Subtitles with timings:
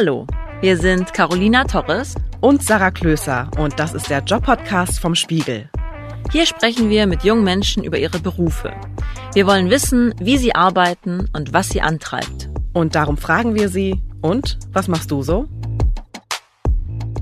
[0.00, 0.28] Hallo,
[0.60, 5.68] wir sind Carolina Torres und Sarah Klöser und das ist der Job-Podcast vom Spiegel.
[6.30, 8.72] Hier sprechen wir mit jungen Menschen über ihre Berufe.
[9.34, 12.48] Wir wollen wissen, wie sie arbeiten und was sie antreibt.
[12.74, 15.48] Und darum fragen wir sie, und was machst du so?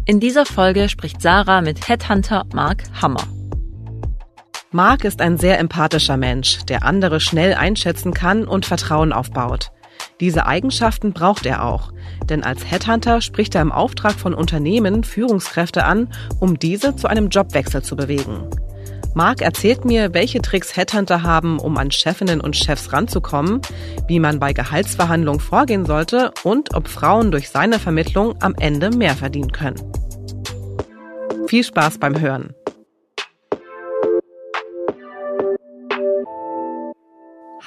[0.04, 3.24] In dieser Folge spricht Sarah mit Headhunter Mark Hammer.
[4.70, 9.70] Mark ist ein sehr empathischer Mensch, der andere schnell einschätzen kann und Vertrauen aufbaut.
[10.20, 11.92] Diese Eigenschaften braucht er auch,
[12.24, 16.08] denn als Headhunter spricht er im Auftrag von Unternehmen Führungskräfte an,
[16.40, 18.48] um diese zu einem Jobwechsel zu bewegen.
[19.14, 23.60] Mark erzählt mir, welche Tricks Headhunter haben, um an Chefinnen und Chefs ranzukommen,
[24.08, 29.14] wie man bei Gehaltsverhandlungen vorgehen sollte und ob Frauen durch seine Vermittlung am Ende mehr
[29.14, 29.80] verdienen können.
[31.46, 32.54] Viel Spaß beim Hören.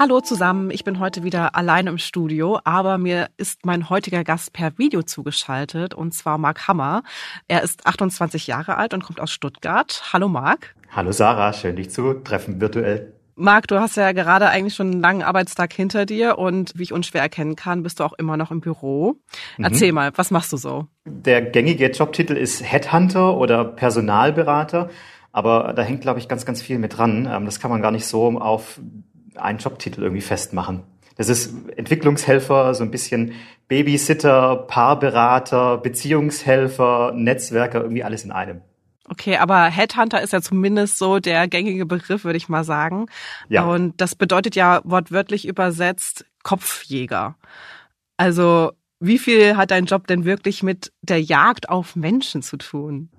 [0.02, 4.54] Hallo zusammen, ich bin heute wieder allein im Studio, aber mir ist mein heutiger Gast
[4.54, 7.04] per Video zugeschaltet und zwar Marc Hammer.
[7.50, 10.02] Er ist 28 Jahre alt und kommt aus Stuttgart.
[10.14, 10.74] Hallo Marc.
[10.90, 13.12] Hallo Sarah, schön dich zu treffen virtuell.
[13.36, 16.94] Marc, du hast ja gerade eigentlich schon einen langen Arbeitstag hinter dir und wie ich
[16.94, 19.18] unschwer erkennen kann, bist du auch immer noch im Büro.
[19.58, 19.66] Mhm.
[19.66, 20.88] Erzähl mal, was machst du so?
[21.04, 24.92] Der gängige Jobtitel ist Headhunter oder Personalberater,
[25.34, 27.30] aber da hängt, glaube ich, ganz, ganz viel mit dran.
[27.30, 28.80] Ähm, das kann man gar nicht so auf
[29.40, 30.84] einen Jobtitel irgendwie festmachen.
[31.18, 33.34] Das ist Entwicklungshelfer, so ein bisschen
[33.68, 38.62] Babysitter, Paarberater, Beziehungshelfer, Netzwerker, irgendwie alles in einem.
[39.10, 43.08] Okay, aber Headhunter ist ja zumindest so der gängige Begriff, würde ich mal sagen.
[43.50, 43.66] Ja.
[43.66, 47.36] Und das bedeutet ja wortwörtlich übersetzt Kopfjäger.
[48.18, 53.10] Also wie viel hat dein Job denn wirklich mit der Jagd auf Menschen zu tun?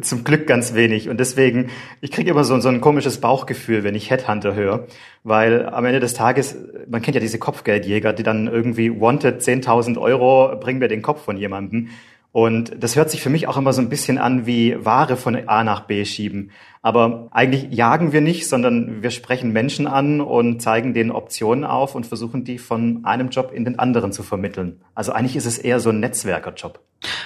[0.00, 1.08] Zum Glück ganz wenig.
[1.08, 1.68] Und deswegen,
[2.00, 4.86] ich kriege immer so, so ein komisches Bauchgefühl, wenn ich Headhunter höre.
[5.24, 6.56] Weil am Ende des Tages,
[6.88, 11.22] man kennt ja diese Kopfgeldjäger, die dann irgendwie wanted 10.000 Euro, bringen wir den Kopf
[11.24, 11.88] von jemandem.
[12.30, 15.48] Und das hört sich für mich auch immer so ein bisschen an wie Ware von
[15.48, 16.50] A nach B schieben.
[16.82, 21.94] Aber eigentlich jagen wir nicht, sondern wir sprechen Menschen an und zeigen denen Optionen auf
[21.94, 24.80] und versuchen die von einem Job in den anderen zu vermitteln.
[24.94, 26.80] Also eigentlich ist es eher so ein Netzwerkerjob.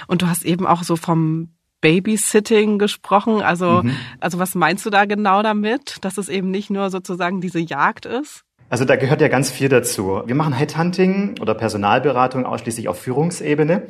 [0.07, 3.43] Und du hast eben auch so vom Babysitting gesprochen.
[3.43, 3.97] Also, mhm.
[4.21, 5.97] also was meinst du da genau damit?
[6.01, 8.45] Dass es eben nicht nur sozusagen diese Jagd ist?
[8.71, 10.23] Also da gehört ja ganz viel dazu.
[10.25, 13.83] Wir machen Headhunting oder Personalberatung ausschließlich auf Führungsebene.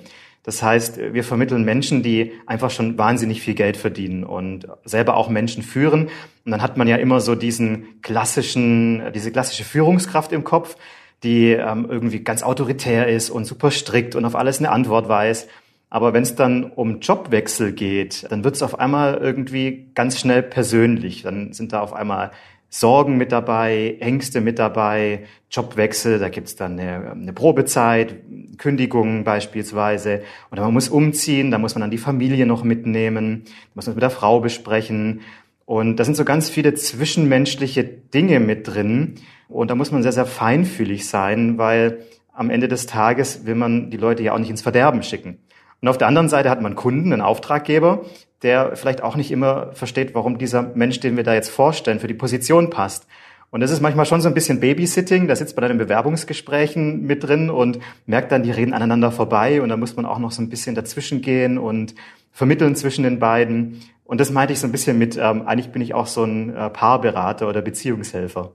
[0.45, 5.29] Das heißt, wir vermitteln Menschen, die einfach schon wahnsinnig viel Geld verdienen und selber auch
[5.29, 6.09] Menschen führen.
[6.45, 10.77] Und dann hat man ja immer so diesen klassischen, diese klassische Führungskraft im Kopf,
[11.23, 15.47] die ähm, irgendwie ganz autoritär ist und super strikt und auf alles eine Antwort weiß.
[15.89, 20.43] Aber wenn es dann um Jobwechsel geht, dann wird es auf einmal irgendwie ganz schnell
[20.43, 21.23] persönlich.
[21.23, 22.33] Dann sind da auf einmal
[22.75, 28.17] Sorgen mit dabei, Ängste mit dabei, Jobwechsel, da gibt's dann eine, eine Probezeit,
[28.57, 30.23] Kündigungen beispielsweise.
[30.51, 33.45] Oder man muss umziehen, da muss man dann die Familie noch mitnehmen,
[33.75, 35.21] muss man mit der Frau besprechen.
[35.67, 39.17] Und da sind so ganz viele zwischenmenschliche Dinge mit drin.
[39.51, 41.99] Und da muss man sehr, sehr feinfühlig sein, weil
[42.33, 45.37] am Ende des Tages will man die Leute ja auch nicht ins Verderben schicken.
[45.83, 48.07] Und auf der anderen Seite hat man Kunden, einen Auftraggeber,
[48.43, 52.09] der vielleicht auch nicht immer versteht, warum dieser Mensch, den wir da jetzt vorstellen, für
[52.09, 53.07] die Position passt.
[53.51, 55.29] Und das ist manchmal schon so ein bisschen Babysitting.
[55.29, 59.61] Da sitzt man dann in Bewerbungsgesprächen mit drin und merkt dann, die reden aneinander vorbei.
[59.61, 61.95] Und da muss man auch noch so ein bisschen dazwischen gehen und
[62.33, 63.83] vermitteln zwischen den beiden.
[64.05, 66.57] Und das meinte ich so ein bisschen mit, ähm, eigentlich bin ich auch so ein
[66.57, 68.53] äh, Paarberater oder Beziehungshelfer.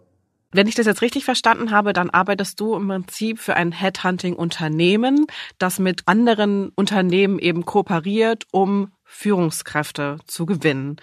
[0.52, 5.28] Wenn ich das jetzt richtig verstanden habe, dann arbeitest du im Prinzip für ein Headhunting-Unternehmen,
[5.58, 10.97] das mit anderen Unternehmen eben kooperiert, um Führungskräfte zu gewinnen.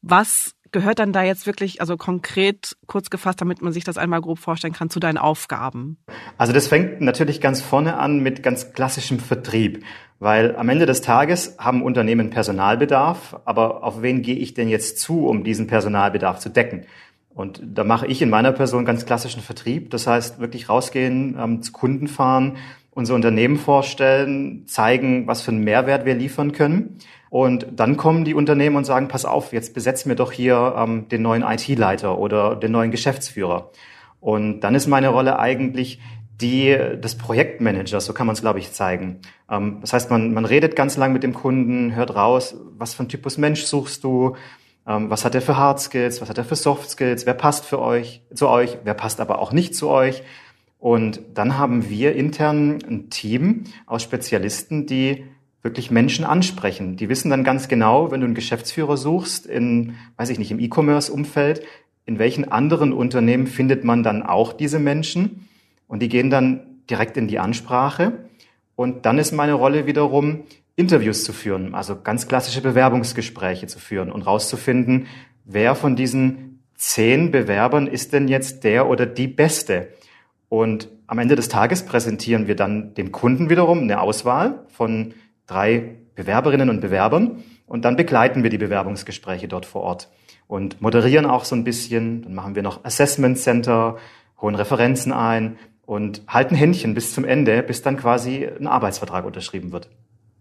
[0.00, 4.20] Was gehört dann da jetzt wirklich, also konkret kurz gefasst, damit man sich das einmal
[4.20, 5.98] grob vorstellen kann, zu deinen Aufgaben?
[6.36, 9.84] Also das fängt natürlich ganz vorne an mit ganz klassischem Vertrieb,
[10.18, 14.98] weil am Ende des Tages haben Unternehmen Personalbedarf, aber auf wen gehe ich denn jetzt
[14.98, 16.86] zu, um diesen Personalbedarf zu decken?
[17.34, 19.90] Und da mache ich in meiner Person ganz klassischen Vertrieb.
[19.90, 22.56] Das heißt, wirklich rausgehen, ähm, zu Kunden fahren,
[22.92, 26.98] unser Unternehmen vorstellen, zeigen, was für einen Mehrwert wir liefern können.
[27.30, 31.08] Und dann kommen die Unternehmen und sagen, pass auf, jetzt besetzen wir doch hier ähm,
[31.08, 33.72] den neuen IT-Leiter oder den neuen Geschäftsführer.
[34.20, 35.98] Und dann ist meine Rolle eigentlich
[36.40, 39.20] die des Projektmanagers, so kann man es, glaube ich, zeigen.
[39.50, 43.02] Ähm, das heißt, man, man redet ganz lang mit dem Kunden, hört raus, was für
[43.02, 44.36] ein Typus Mensch suchst du,
[44.84, 47.80] was hat er für Hard Skills, was hat er für Soft Skills, wer passt für
[47.80, 50.22] euch, zu euch, wer passt aber auch nicht zu euch.
[50.78, 55.24] Und dann haben wir intern ein Team aus Spezialisten, die
[55.62, 56.96] wirklich Menschen ansprechen.
[56.96, 60.60] Die wissen dann ganz genau, wenn du einen Geschäftsführer suchst, in, weiß ich nicht, im
[60.60, 61.62] E-Commerce-Umfeld,
[62.04, 65.48] in welchen anderen Unternehmen findet man dann auch diese Menschen?
[65.88, 68.28] Und die gehen dann direkt in die Ansprache
[68.76, 70.42] Und dann ist meine Rolle wiederum,
[70.76, 75.06] Interviews zu führen, also ganz klassische Bewerbungsgespräche zu führen und rauszufinden,
[75.44, 79.88] wer von diesen zehn Bewerbern ist denn jetzt der oder die Beste.
[80.48, 85.14] Und am Ende des Tages präsentieren wir dann dem Kunden wiederum eine Auswahl von
[85.46, 90.10] drei Bewerberinnen und Bewerbern und dann begleiten wir die Bewerbungsgespräche dort vor Ort
[90.46, 92.22] und moderieren auch so ein bisschen.
[92.22, 93.96] Dann machen wir noch Assessment Center,
[94.40, 95.56] holen Referenzen ein
[95.86, 99.88] und halten Händchen bis zum Ende, bis dann quasi ein Arbeitsvertrag unterschrieben wird.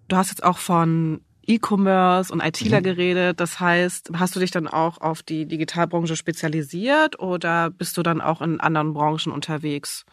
[0.08, 2.84] Du hast jetzt auch von E-Commerce und ITler mhm.
[2.84, 3.40] geredet.
[3.40, 8.22] Das heißt, hast du dich dann auch auf die Digitalbranche spezialisiert oder bist du dann
[8.22, 10.06] auch in anderen Branchen unterwegs?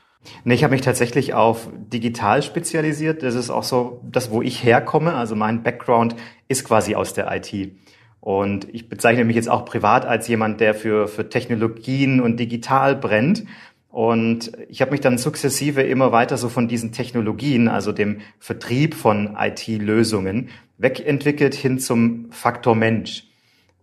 [0.45, 3.23] Nee, ich habe mich tatsächlich auf digital spezialisiert.
[3.23, 5.15] Das ist auch so das, wo ich herkomme.
[5.15, 6.15] Also mein Background
[6.49, 7.73] ist quasi aus der IT.
[8.21, 12.95] Und ich bezeichne mich jetzt auch privat als jemand, der für, für Technologien und digital
[12.95, 13.45] brennt.
[13.91, 18.95] Und ich habe mich dann sukzessive immer weiter so von diesen Technologien, also dem Vertrieb
[18.95, 23.25] von IT-Lösungen, wegentwickelt hin zum Faktor Mensch.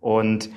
[0.00, 0.48] Und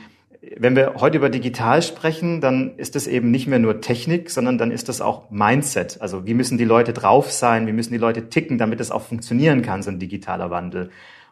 [0.58, 4.58] wenn wir heute über digital sprechen, dann ist es eben nicht mehr nur Technik, sondern
[4.58, 6.02] dann ist das auch Mindset.
[6.02, 9.04] Also wie müssen die Leute drauf sein, wie müssen die Leute ticken, damit es auch
[9.04, 10.90] funktionieren kann, so ein digitaler Wandel.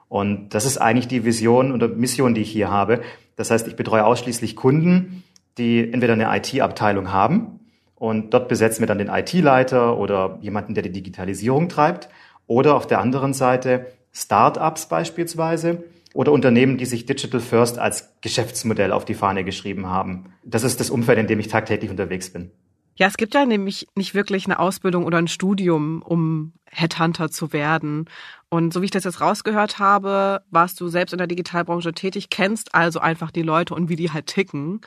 [0.10, 3.02] Und das ist eigentlich die Vision oder Mission, die ich hier habe.
[3.36, 5.24] Das heißt, ich betreue ausschließlich Kunden,
[5.58, 7.60] die entweder eine IT-Abteilung haben,
[8.00, 12.10] und dort besetzen wir dann den IT-Leiter oder jemanden, der die Digitalisierung treibt.
[12.48, 18.92] Oder auf der anderen Seite Start-ups beispielsweise oder Unternehmen, die sich Digital First als Geschäftsmodell
[18.92, 20.34] auf die Fahne geschrieben haben.
[20.44, 22.52] Das ist das Umfeld, in dem ich tagtäglich unterwegs bin.
[22.96, 27.54] Ja, es gibt ja nämlich nicht wirklich eine Ausbildung oder ein Studium, um Headhunter zu
[27.54, 28.10] werden.
[28.50, 32.30] Und so wie ich das jetzt rausgehört habe, warst du selbst in der Digitalbranche tätig,
[32.30, 34.82] kennst also einfach die Leute und wie die halt ticken.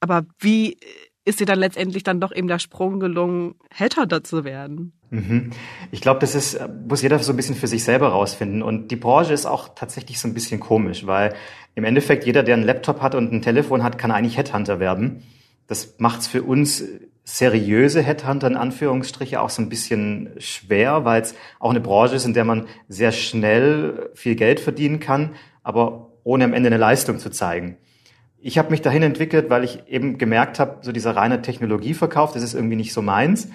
[0.00, 0.78] Aber wie
[1.24, 4.92] ist dir dann letztendlich dann doch eben der Sprung gelungen, Headhunter zu werden.
[5.10, 5.50] Mhm.
[5.90, 6.58] Ich glaube, das ist,
[6.88, 8.62] muss jeder so ein bisschen für sich selber rausfinden.
[8.62, 11.34] Und die Branche ist auch tatsächlich so ein bisschen komisch, weil
[11.74, 15.22] im Endeffekt jeder, der einen Laptop hat und ein Telefon hat, kann eigentlich Headhunter werden.
[15.68, 16.84] Das macht's für uns
[17.24, 22.24] seriöse Headhunter in Anführungsstriche auch so ein bisschen schwer, weil es auch eine Branche ist,
[22.24, 25.30] in der man sehr schnell viel Geld verdienen kann,
[25.62, 27.76] aber ohne am Ende eine Leistung zu zeigen
[28.42, 32.42] ich habe mich dahin entwickelt, weil ich eben gemerkt habe, so dieser reine Technologieverkauf, das
[32.42, 33.48] ist irgendwie nicht so meins.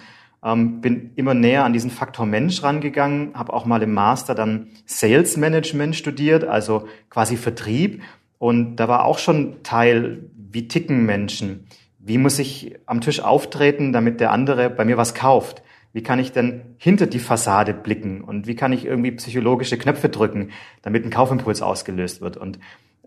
[0.43, 4.67] Ähm, bin immer näher an diesen Faktor Mensch rangegangen, habe auch mal im Master dann
[4.85, 8.01] Sales Management studiert, also quasi Vertrieb.
[8.37, 11.67] Und da war auch schon Teil, wie ticken Menschen?
[11.99, 15.63] Wie muss ich am Tisch auftreten, damit der andere bei mir was kauft?
[15.91, 18.21] Wie kann ich denn hinter die Fassade blicken?
[18.21, 20.51] Und wie kann ich irgendwie psychologische Knöpfe drücken,
[20.81, 22.37] damit ein Kaufimpuls ausgelöst wird?
[22.37, 22.59] Und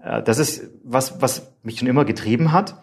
[0.02, 2.82] das ist was, was mich schon immer getrieben hat.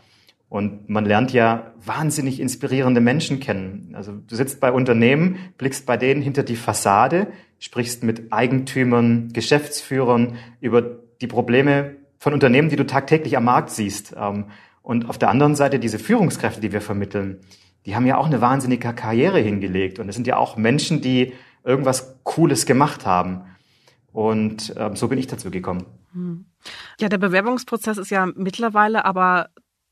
[0.49, 3.93] Und man lernt ja wahnsinnig inspirierende Menschen kennen.
[3.93, 7.27] Also du sitzt bei Unternehmen, blickst bei denen hinter die Fassade,
[7.59, 10.81] sprichst mit Eigentümern, Geschäftsführern über
[11.19, 14.15] die Probleme von Unternehmen, die du tagtäglich am Markt siehst.
[14.17, 14.45] Ähm,
[14.81, 17.41] und auf der anderen Seite diese Führungskräfte, die wir vermitteln,
[17.85, 19.99] die haben ja auch eine wahnsinnige Karriere hingelegt.
[19.99, 21.33] Und es sind ja auch Menschen, die
[21.65, 23.41] irgendwas Cooles gemacht haben.
[24.17, 25.85] Und ähm, so bin ich dazu gekommen.
[26.13, 26.45] Hm.
[26.99, 29.51] Ja, der Bewerbungsprozess ist ja mittlerweile aber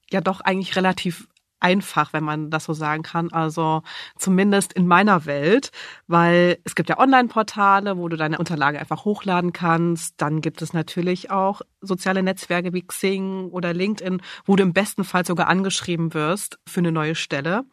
[0.10, 1.28] ja doch eigentlich relativ
[1.60, 3.32] einfach, wenn man das so sagen kann.
[3.32, 3.84] Also
[4.18, 5.70] zumindest in meiner Welt,
[6.08, 10.16] weil es gibt ja Online-Portale, wo du deine Unterlagen einfach hochladen kannst.
[10.18, 15.04] Dann gibt es natürlich auch soziale Netzwerke wie Xing oder LinkedIn, wo du im besten
[15.04, 17.66] Fall sogar angeschrieben wirst für eine neue Stelle.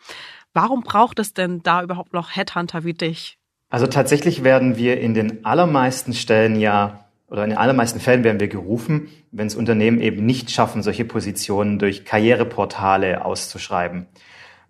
[0.53, 3.39] Warum braucht es denn da überhaupt noch Headhunter wie dich?
[3.73, 8.39] Also tatsächlich werden wir in den allermeisten Stellen ja oder in den allermeisten Fällen werden
[8.39, 14.09] wir gerufen, wenn es Unternehmen eben nicht schaffen, solche Positionen durch Karriereportale auszuschreiben.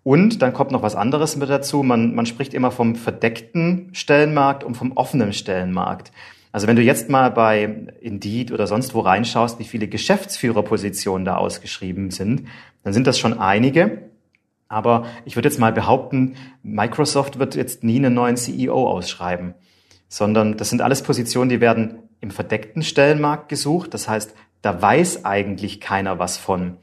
[0.03, 1.83] Und dann kommt noch was anderes mit dazu.
[1.83, 6.13] Man, man spricht immer vom verdeckten Stellenmarkt und vom offenen Stellenmarkt.
[6.53, 11.35] Also wenn du jetzt mal bei Indeed oder sonst wo reinschaust, wie viele Geschäftsführerpositionen da
[11.35, 12.47] ausgeschrieben sind,
[12.85, 14.12] dann sind das schon einige.
[14.73, 19.53] Aber ich würde jetzt mal behaupten, Microsoft wird jetzt nie einen neuen CEO ausschreiben,
[20.07, 23.93] sondern das sind alles Positionen, die werden im verdeckten Stellenmarkt gesucht.
[23.93, 26.77] Das heißt, da weiß eigentlich keiner was von.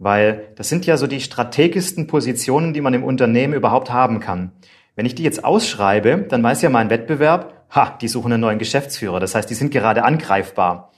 [0.00, 4.52] Weil das sind ja so die strategischsten Positionen, die man im Unternehmen überhaupt haben kann.
[4.96, 8.58] Wenn ich die jetzt ausschreibe, dann weiß ja mein Wettbewerb, ha, die suchen einen neuen
[8.58, 9.20] Geschäftsführer.
[9.20, 10.90] Das heißt, die sind gerade angreifbar.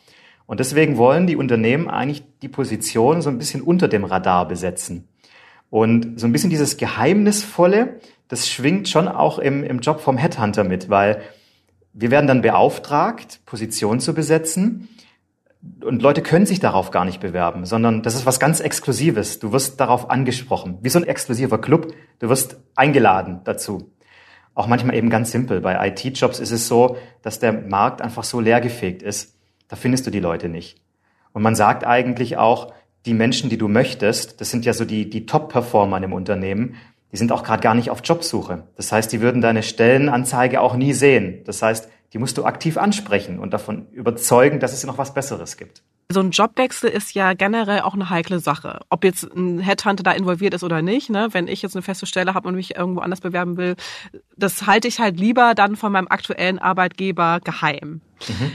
[0.46, 5.06] Und deswegen wollen die Unternehmen eigentlich die Position so ein bisschen unter dem Radar besetzen.
[5.70, 10.64] Und so ein bisschen dieses Geheimnisvolle, das schwingt schon auch im, im Job vom Headhunter
[10.64, 11.22] mit, weil
[11.92, 14.88] wir werden dann beauftragt, Positionen zu besetzen.
[15.84, 19.38] Und Leute können sich darauf gar nicht bewerben, sondern das ist was ganz Exklusives.
[19.38, 21.92] Du wirst darauf angesprochen, wie so ein exklusiver Club.
[22.18, 23.92] Du wirst eingeladen dazu.
[24.54, 25.60] Auch manchmal eben ganz simpel.
[25.60, 29.36] Bei IT-Jobs ist es so, dass der Markt einfach so leergefegt ist.
[29.68, 30.82] Da findest du die Leute nicht.
[31.32, 32.72] Und man sagt eigentlich auch,
[33.06, 36.76] die Menschen, die du möchtest, das sind ja so die, die Top-Performer in einem Unternehmen,
[37.12, 38.64] die sind auch gerade gar nicht auf Jobsuche.
[38.76, 41.42] Das heißt, die würden deine Stellenanzeige auch nie sehen.
[41.44, 45.56] Das heißt, die musst du aktiv ansprechen und davon überzeugen, dass es noch was Besseres
[45.56, 45.82] gibt.
[46.12, 48.80] So ein Jobwechsel ist ja generell auch eine heikle Sache.
[48.90, 51.28] Ob jetzt ein Headhunter da involviert ist oder nicht, ne?
[51.32, 53.76] wenn ich jetzt eine feste Stelle habe und mich irgendwo anders bewerben will,
[54.36, 58.00] das halte ich halt lieber dann von meinem aktuellen Arbeitgeber geheim.
[58.28, 58.52] Mhm.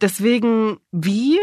[0.00, 1.38] Deswegen, wie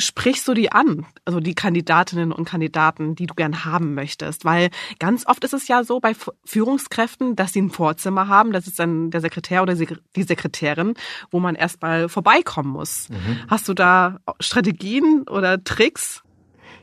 [0.00, 4.44] sprichst du die an, also die Kandidatinnen und Kandidaten, die du gern haben möchtest?
[4.44, 6.12] Weil ganz oft ist es ja so bei
[6.44, 10.94] Führungskräften, dass sie ein Vorzimmer haben, das ist dann der Sekretär oder die Sekretärin,
[11.30, 13.08] wo man erstmal vorbeikommen muss.
[13.08, 13.38] Mhm.
[13.48, 16.22] Hast du da Strategien oder Tricks?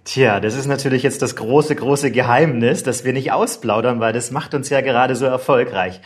[0.07, 4.31] Tja, das ist natürlich jetzt das große, große Geheimnis, das wir nicht ausplaudern, weil das
[4.31, 6.00] macht uns ja gerade so erfolgreich.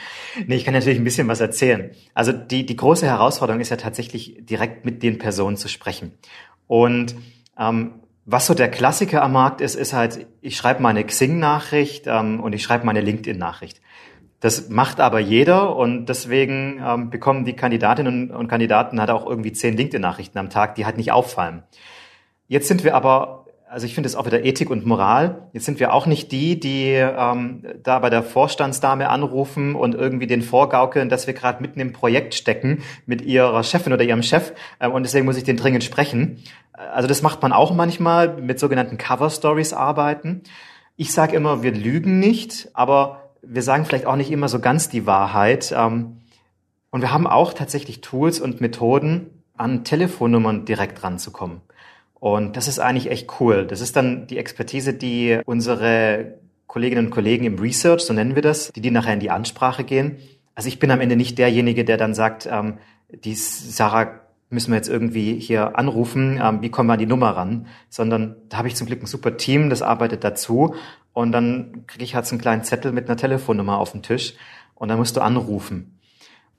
[0.48, 1.92] Nee, ich kann natürlich ein bisschen was erzählen.
[2.16, 6.14] Also die, die große Herausforderung ist ja tatsächlich direkt mit den Personen zu sprechen.
[6.72, 7.16] Und
[7.60, 12.40] ähm, was so der Klassiker am Markt ist, ist halt, ich schreibe meine Xing-Nachricht ähm,
[12.40, 13.82] und ich schreibe meine LinkedIn-Nachricht.
[14.40, 19.52] Das macht aber jeder und deswegen ähm, bekommen die Kandidatinnen und Kandidaten halt auch irgendwie
[19.52, 21.64] zehn LinkedIn-Nachrichten am Tag, die halt nicht auffallen.
[22.48, 23.41] Jetzt sind wir aber
[23.72, 25.48] also ich finde es auch wieder Ethik und Moral.
[25.54, 30.28] Jetzt sind wir auch nicht die, die ähm, da bei der Vorstandsdame anrufen und irgendwie
[30.28, 34.52] den vorgaukeln, dass wir gerade mitten im Projekt stecken mit ihrer Chefin oder ihrem Chef
[34.80, 36.44] äh, und deswegen muss ich den dringend sprechen.
[36.74, 40.42] Also das macht man auch manchmal mit sogenannten Cover Stories arbeiten.
[40.98, 44.90] Ich sage immer, wir lügen nicht, aber wir sagen vielleicht auch nicht immer so ganz
[44.90, 45.74] die Wahrheit.
[45.76, 46.18] Ähm,
[46.90, 51.62] und wir haben auch tatsächlich Tools und Methoden, an Telefonnummern direkt ranzukommen.
[52.22, 53.66] Und das ist eigentlich echt cool.
[53.66, 56.36] Das ist dann die Expertise, die unsere
[56.68, 59.84] Kolleginnen und Kollegen im Research, so nennen wir das, die, die nachher in die Ansprache
[59.84, 60.18] gehen.
[60.54, 62.78] Also ich bin am Ende nicht derjenige, der dann sagt, ähm,
[63.10, 67.32] die Sarah müssen wir jetzt irgendwie hier anrufen, ähm, wie kommen wir an die Nummer
[67.32, 70.76] ran, sondern da habe ich zum Glück ein super Team, das arbeitet dazu
[71.14, 74.36] und dann kriege ich halt so einen kleinen Zettel mit einer Telefonnummer auf den Tisch
[74.76, 75.98] und dann musst du anrufen.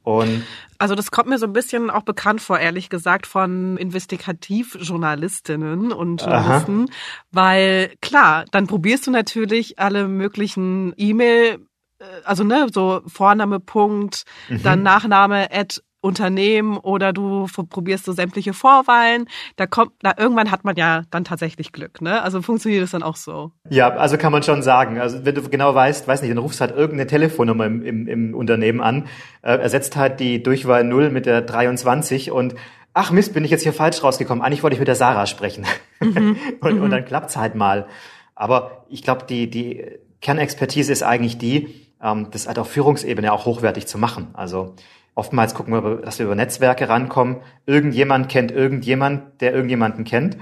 [0.02, 0.44] Und
[0.78, 6.20] also das kommt mir so ein bisschen auch bekannt vor, ehrlich gesagt, von Investigativjournalistinnen und
[6.20, 6.96] Journalisten, Aha.
[7.30, 11.60] weil klar, dann probierst du natürlich alle möglichen E-Mail,
[12.00, 14.62] äh, also ne, so Vorname Punkt, mhm.
[14.62, 19.26] dann Nachname at Unternehmen oder du probierst so sämtliche Vorwahlen.
[19.56, 22.22] Da kommt, da irgendwann hat man ja dann tatsächlich Glück, ne?
[22.22, 23.52] Also funktioniert es dann auch so.
[23.70, 24.98] Ja, also kann man schon sagen.
[25.00, 28.34] Also wenn du genau weißt, weiß nicht, dann rufst halt irgendeine Telefonnummer im, im, im
[28.34, 29.06] Unternehmen an,
[29.42, 32.56] äh, ersetzt halt die Durchwahl 0 mit der 23 und
[32.94, 34.42] ach Mist, bin ich jetzt hier falsch rausgekommen.
[34.42, 35.64] Eigentlich wollte ich mit der Sarah sprechen.
[36.00, 36.36] Mhm.
[36.60, 36.82] und, mhm.
[36.82, 37.86] und dann klappt's halt mal.
[38.34, 39.84] Aber ich glaube, die, die
[40.20, 44.28] Kernexpertise ist eigentlich die, ähm, das halt auf Führungsebene auch hochwertig zu machen.
[44.32, 44.74] Also
[45.14, 47.36] Oftmals gucken wir, dass wir über Netzwerke rankommen.
[47.66, 50.38] Irgendjemand kennt irgendjemand, der irgendjemanden kennt.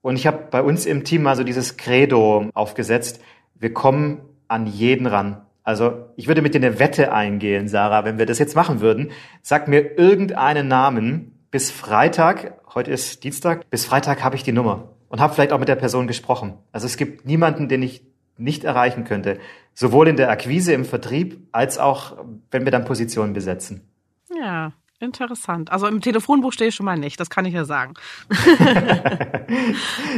[0.00, 3.20] Und ich habe bei uns im Team mal so dieses Credo aufgesetzt.
[3.54, 5.42] Wir kommen an jeden ran.
[5.62, 9.10] Also ich würde mit dir eine Wette eingehen, Sarah, wenn wir das jetzt machen würden.
[9.42, 11.36] Sag mir irgendeinen Namen.
[11.50, 15.58] Bis Freitag, heute ist Dienstag, bis Freitag habe ich die Nummer und habe vielleicht auch
[15.58, 16.54] mit der Person gesprochen.
[16.72, 18.06] Also es gibt niemanden, den ich
[18.38, 19.38] nicht erreichen könnte.
[19.74, 22.16] Sowohl in der Akquise, im Vertrieb, als auch,
[22.50, 23.89] wenn wir dann Positionen besetzen.
[24.34, 25.72] Ja, interessant.
[25.72, 27.94] Also im Telefonbuch stehe ich schon mal nicht, das kann ich ja sagen.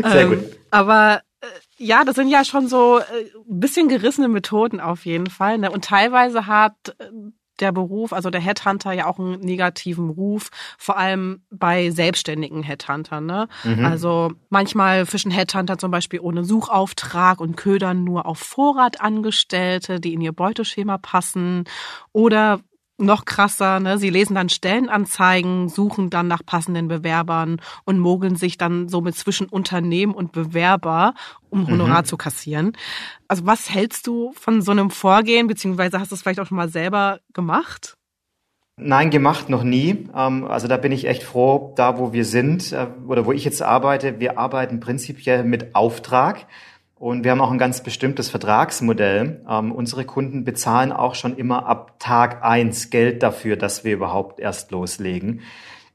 [0.03, 0.39] Sehr gut.
[0.39, 1.47] Ähm, aber äh,
[1.79, 5.59] ja, das sind ja schon so ein äh, bisschen gerissene Methoden auf jeden Fall.
[5.59, 5.71] Ne?
[5.71, 7.11] Und teilweise hat äh,
[7.61, 13.25] der Beruf, also der Headhunter ja auch einen negativen Ruf, vor allem bei selbstständigen Headhuntern.
[13.25, 13.49] Ne?
[13.63, 13.85] Mhm.
[13.85, 20.15] Also manchmal fischen Headhunter zum Beispiel ohne Suchauftrag und ködern nur auf Vorrat Angestellte, die
[20.15, 21.65] in ihr Beuteschema passen.
[22.13, 22.61] Oder
[22.99, 23.99] noch krasser, ne?
[23.99, 29.47] Sie lesen dann Stellenanzeigen, suchen dann nach passenden Bewerbern und mogeln sich dann somit zwischen
[29.47, 31.15] Unternehmen und Bewerber,
[31.51, 32.07] um Honorar mhm.
[32.07, 32.73] zu kassieren.
[33.29, 36.57] Also was hältst du von so einem Vorgehen, beziehungsweise hast du es vielleicht auch schon
[36.57, 37.97] mal selber gemacht?
[38.77, 40.09] Nein, gemacht noch nie.
[40.15, 43.45] Ähm, also da bin ich echt froh, da wo wir sind äh, oder wo ich
[43.45, 44.19] jetzt arbeite.
[44.19, 46.47] Wir arbeiten prinzipiell mit Auftrag.
[47.03, 49.45] Und wir haben auch ein ganz bestimmtes Vertragsmodell.
[49.49, 54.39] Ähm, unsere Kunden bezahlen auch schon immer ab Tag eins Geld dafür, dass wir überhaupt
[54.39, 55.41] erst loslegen.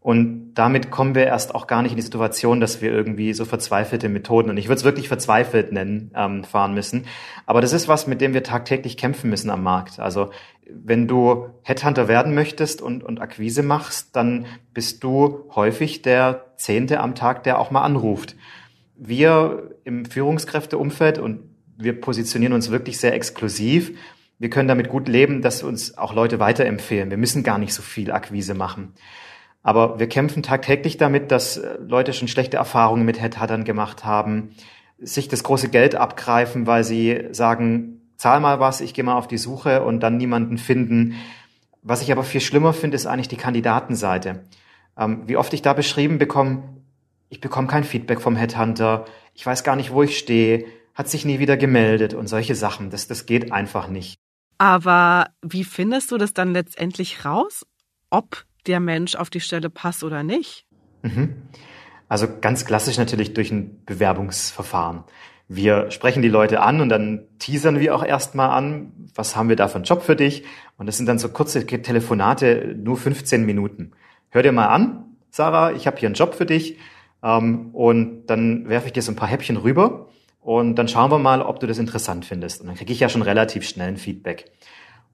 [0.02, 3.46] Und damit kommen wir erst auch gar nicht in die Situation, dass wir irgendwie so
[3.46, 7.06] verzweifelte Methoden, und ich würde es wirklich verzweifelt nennen, ähm, fahren müssen.
[7.46, 10.02] Aber das ist was, mit dem wir tagtäglich kämpfen müssen am Markt.
[10.02, 10.32] Also
[10.70, 17.00] wenn du Headhunter werden möchtest und, und Akquise machst, dann bist du häufig der Zehnte
[17.00, 18.36] am Tag, der auch mal anruft
[18.98, 21.42] wir im Führungskräfteumfeld und
[21.78, 23.92] wir positionieren uns wirklich sehr exklusiv,
[24.40, 27.10] wir können damit gut leben, dass uns auch Leute weiterempfehlen.
[27.10, 28.94] Wir müssen gar nicht so viel Akquise machen.
[29.64, 34.52] Aber wir kämpfen tagtäglich damit, dass äh, Leute schon schlechte Erfahrungen mit Headhuntern gemacht haben,
[35.00, 39.28] sich das große Geld abgreifen, weil sie sagen, zahl mal was, ich gehe mal auf
[39.28, 41.16] die Suche und dann niemanden finden.
[41.82, 44.44] Was ich aber viel schlimmer finde, ist eigentlich die Kandidatenseite.
[44.98, 46.64] Ähm, wie oft ich da beschrieben bekomme,
[47.30, 51.26] ich bekomme kein Feedback vom Headhunter, ich weiß gar nicht, wo ich stehe, hat sich
[51.26, 52.90] nie wieder gemeldet und solche Sachen.
[52.90, 54.18] Das, das geht einfach nicht.
[54.58, 57.66] Aber wie findest du das dann letztendlich raus,
[58.10, 60.66] ob der Mensch auf die Stelle passt oder nicht?
[61.04, 61.36] Mhm.
[62.10, 65.04] Also ganz klassisch natürlich durch ein Bewerbungsverfahren.
[65.50, 69.56] Wir sprechen die Leute an und dann teasern wir auch erstmal an, was haben wir
[69.56, 70.44] da für einen Job für dich?
[70.78, 73.92] Und das sind dann so kurze Telefonate, nur 15 Minuten.
[74.30, 76.78] Hör dir mal an, Sarah, ich habe hier einen Job für dich.
[77.28, 80.08] Ähm, und dann werfe ich dir so ein paar Häppchen rüber
[80.40, 82.62] und dann schauen wir mal, ob du das interessant findest.
[82.62, 84.52] Und dann kriege ich ja schon relativ schnell ein Feedback.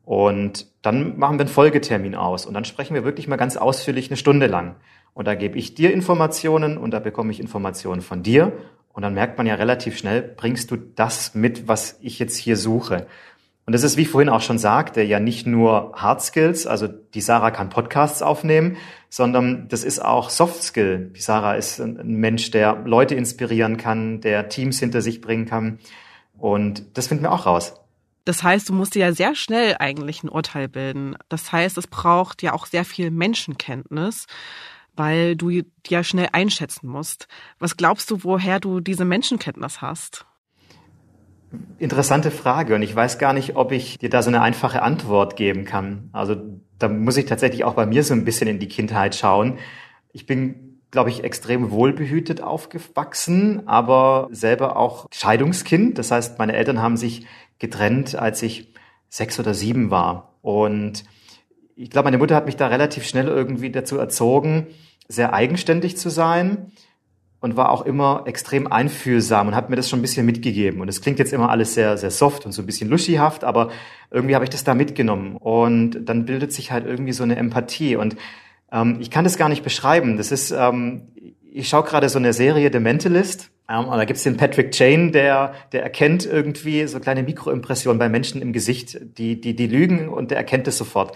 [0.06, 4.10] Und dann machen wir einen Folgetermin aus und dann sprechen wir wirklich mal ganz ausführlich
[4.10, 4.76] eine Stunde lang.
[5.14, 8.52] Und da gebe ich dir Informationen und da bekomme ich Informationen von dir.
[8.92, 12.58] Und dann merkt man ja relativ schnell, bringst du das mit, was ich jetzt hier
[12.58, 13.08] suche.
[13.66, 17.22] Und das ist, wie vorhin auch schon sagte, ja nicht nur Hard Skills, also die
[17.22, 18.76] Sarah kann Podcasts aufnehmen,
[19.10, 21.12] sondern das ist auch Soft Skill.
[21.16, 25.80] Die Sarah ist ein Mensch, der Leute inspirieren kann, der Teams hinter sich bringen kann.
[26.38, 27.76] Und das finden wir auch raus.
[28.26, 31.16] Das heißt, du musst dir ja sehr schnell eigentlich ein Urteil bilden.
[31.30, 34.28] Das heißt, es braucht ja auch sehr viel Menschenkenntnis,
[34.96, 35.50] weil du
[35.88, 37.28] ja schnell einschätzen musst.
[37.60, 40.26] Was glaubst du, woher du diese Menschenkenntnis hast?
[41.78, 45.36] Interessante Frage und ich weiß gar nicht, ob ich dir da so eine einfache Antwort
[45.36, 46.10] geben kann.
[46.12, 46.36] Also
[46.80, 49.60] da muss ich tatsächlich auch bei mir so ein bisschen in die Kindheit schauen.
[50.12, 55.98] Ich bin, glaube ich, extrem wohlbehütet aufgewachsen, aber selber auch Scheidungskind.
[55.98, 57.26] Das heißt, meine Eltern haben sich
[57.60, 58.74] getrennt, als ich
[59.10, 60.36] sechs oder sieben war.
[60.42, 61.04] Und
[61.76, 64.68] ich glaube, meine Mutter hat mich da relativ schnell irgendwie dazu erzogen,
[65.08, 66.72] sehr eigenständig zu sein
[67.44, 70.80] und war auch immer extrem einfühlsam und hat mir das schon ein bisschen mitgegeben.
[70.80, 73.70] Und es klingt jetzt immer alles sehr, sehr soft und so ein bisschen luschihaft, aber
[74.12, 75.36] irgendwie habe ich das da mitgenommen.
[75.36, 77.98] Und dann bildet sich halt irgendwie so eine Empathie.
[77.98, 78.16] Und
[78.72, 80.16] ähm, ich kann das gar nicht beschreiben.
[80.16, 81.10] Das ist, ähm,
[81.52, 85.12] ich schaue gerade so eine Serie The Mentalist ähm, und da gibt's den Patrick Jane,
[85.12, 90.08] der, der erkennt irgendwie so kleine Mikroimpressionen bei Menschen im Gesicht, die, die, die lügen
[90.08, 91.14] und der erkennt es sofort.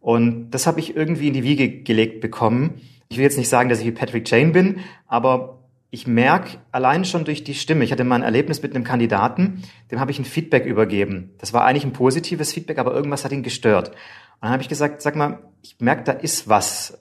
[0.00, 2.80] Und das habe ich irgendwie in die Wiege gelegt bekommen.
[3.08, 5.55] Ich will jetzt nicht sagen, dass ich wie Patrick Jane bin, aber
[5.96, 9.62] ich merke allein schon durch die Stimme, ich hatte mal ein Erlebnis mit einem Kandidaten,
[9.90, 11.30] dem habe ich ein Feedback übergeben.
[11.38, 13.88] Das war eigentlich ein positives Feedback, aber irgendwas hat ihn gestört.
[13.88, 13.96] Und
[14.42, 16.98] dann habe ich gesagt, sag mal, ich merke, da ist was.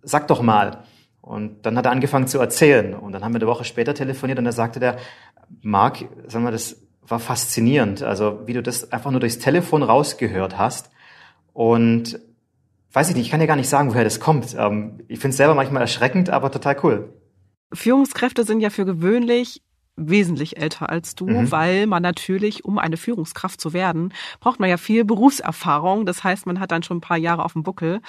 [0.00, 0.84] Sag doch mal.
[1.20, 2.94] Und dann hat er angefangen zu erzählen.
[2.94, 4.96] Und dann haben wir eine Woche später telefoniert und da sagte der,
[5.60, 8.02] Marc, sag mal, das war faszinierend.
[8.02, 10.90] Also wie du das einfach nur durchs Telefon rausgehört hast.
[11.52, 12.18] Und
[12.94, 14.56] weiß ich nicht, ich kann ja gar nicht sagen, woher das kommt.
[14.58, 17.12] Ähm, ich finde es selber manchmal erschreckend, aber total cool.
[17.72, 19.62] Führungskräfte sind ja für gewöhnlich
[19.98, 21.50] wesentlich älter als du, mhm.
[21.50, 26.06] weil man natürlich, um eine Führungskraft zu werden, braucht man ja viel Berufserfahrung.
[26.06, 28.00] Das heißt, man hat dann schon ein paar Jahre auf dem Buckel.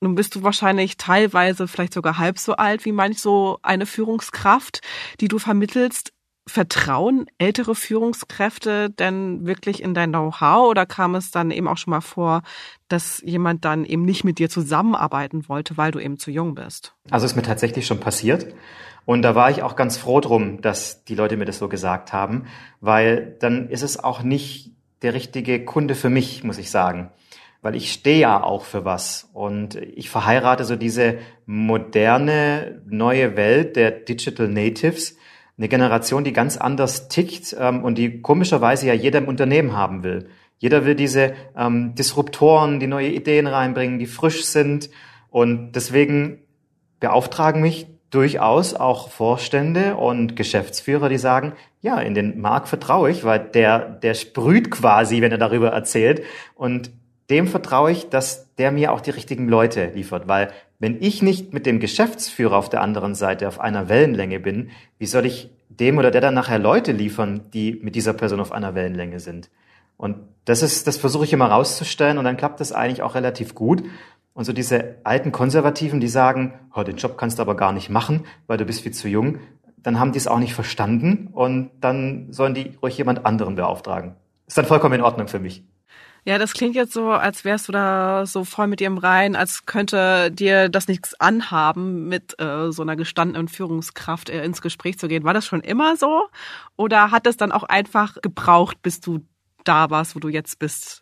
[0.00, 4.80] Nun bist du wahrscheinlich teilweise vielleicht sogar halb so alt wie manch so eine Führungskraft,
[5.20, 6.12] die du vermittelst.
[6.44, 11.92] Vertrauen ältere Führungskräfte denn wirklich in dein Know-how oder kam es dann eben auch schon
[11.92, 12.42] mal vor,
[12.88, 16.96] dass jemand dann eben nicht mit dir zusammenarbeiten wollte, weil du eben zu jung bist?
[17.12, 18.52] Also ist mir tatsächlich schon passiert.
[19.04, 22.12] Und da war ich auch ganz froh drum, dass die Leute mir das so gesagt
[22.12, 22.46] haben,
[22.80, 27.10] weil dann ist es auch nicht der richtige Kunde für mich, muss ich sagen.
[27.60, 29.28] Weil ich stehe ja auch für was.
[29.32, 35.16] Und ich verheirate so diese moderne, neue Welt der Digital Natives,
[35.58, 40.02] eine Generation, die ganz anders tickt ähm, und die komischerweise ja jeder im Unternehmen haben
[40.02, 40.28] will.
[40.58, 44.90] Jeder will diese ähm, Disruptoren, die neue Ideen reinbringen, die frisch sind.
[45.28, 46.38] Und deswegen
[47.00, 53.24] beauftragen mich durchaus auch Vorstände und Geschäftsführer, die sagen, ja, in den Markt vertraue ich,
[53.24, 56.22] weil der, der sprüht quasi, wenn er darüber erzählt.
[56.54, 56.92] Und
[57.30, 61.54] dem vertraue ich, dass der mir auch die richtigen Leute liefert, weil wenn ich nicht
[61.54, 65.96] mit dem Geschäftsführer auf der anderen Seite auf einer Wellenlänge bin, wie soll ich dem
[65.96, 69.48] oder der dann nachher Leute liefern, die mit dieser Person auf einer Wellenlänge sind?
[69.96, 73.54] Und das ist, das versuche ich immer rauszustellen und dann klappt das eigentlich auch relativ
[73.54, 73.84] gut.
[74.34, 77.90] Und so diese alten Konservativen, die sagen, oh, den Job kannst du aber gar nicht
[77.90, 79.38] machen, weil du bist viel zu jung,
[79.82, 84.14] dann haben die es auch nicht verstanden und dann sollen die ruhig jemand anderen beauftragen.
[84.46, 85.64] Ist dann vollkommen in Ordnung für mich.
[86.24, 89.66] Ja, das klingt jetzt so, als wärst du da so voll mit im Rein, als
[89.66, 95.08] könnte dir das nichts anhaben, mit äh, so einer gestandenen Führungskraft äh, ins Gespräch zu
[95.08, 95.24] gehen.
[95.24, 96.28] War das schon immer so?
[96.76, 99.26] Oder hat es dann auch einfach gebraucht, bis du
[99.64, 101.01] da warst, wo du jetzt bist?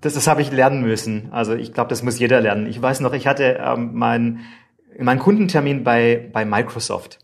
[0.00, 1.28] Das, das habe ich lernen müssen.
[1.32, 2.66] Also ich glaube, das muss jeder lernen.
[2.66, 4.40] Ich weiß noch, ich hatte ähm, meinen
[4.98, 7.18] mein Kundentermin bei, bei Microsoft.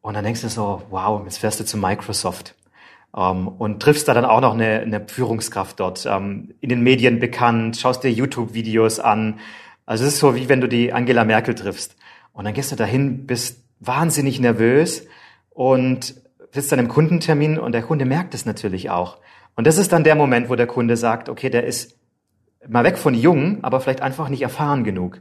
[0.00, 2.54] Und dann denkst du so, wow, jetzt fährst du zu Microsoft.
[3.12, 6.68] Um, ähm, und triffst da dann auch noch eine, eine Führungskraft dort, um, ähm, in
[6.68, 9.38] den Medien bekannt, schaust dir YouTube-Videos an.
[9.86, 11.94] Also es ist so, wie wenn du die Angela Merkel triffst.
[12.32, 15.06] Und dann gehst du dahin, bist wahnsinnig nervös
[15.50, 16.16] und
[16.50, 19.18] sitzt dann im Kundentermin und der Kunde merkt es natürlich auch.
[19.54, 21.96] Und das ist dann der Moment, wo der Kunde sagt, okay, der ist
[22.68, 25.20] mal weg von jung, aber vielleicht einfach nicht erfahren genug.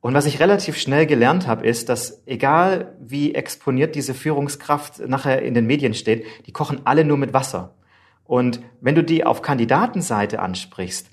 [0.00, 5.42] Und was ich relativ schnell gelernt habe, ist, dass egal wie exponiert diese Führungskraft nachher
[5.42, 7.74] in den Medien steht, die kochen alle nur mit Wasser.
[8.24, 11.10] Und wenn du die auf Kandidatenseite ansprichst,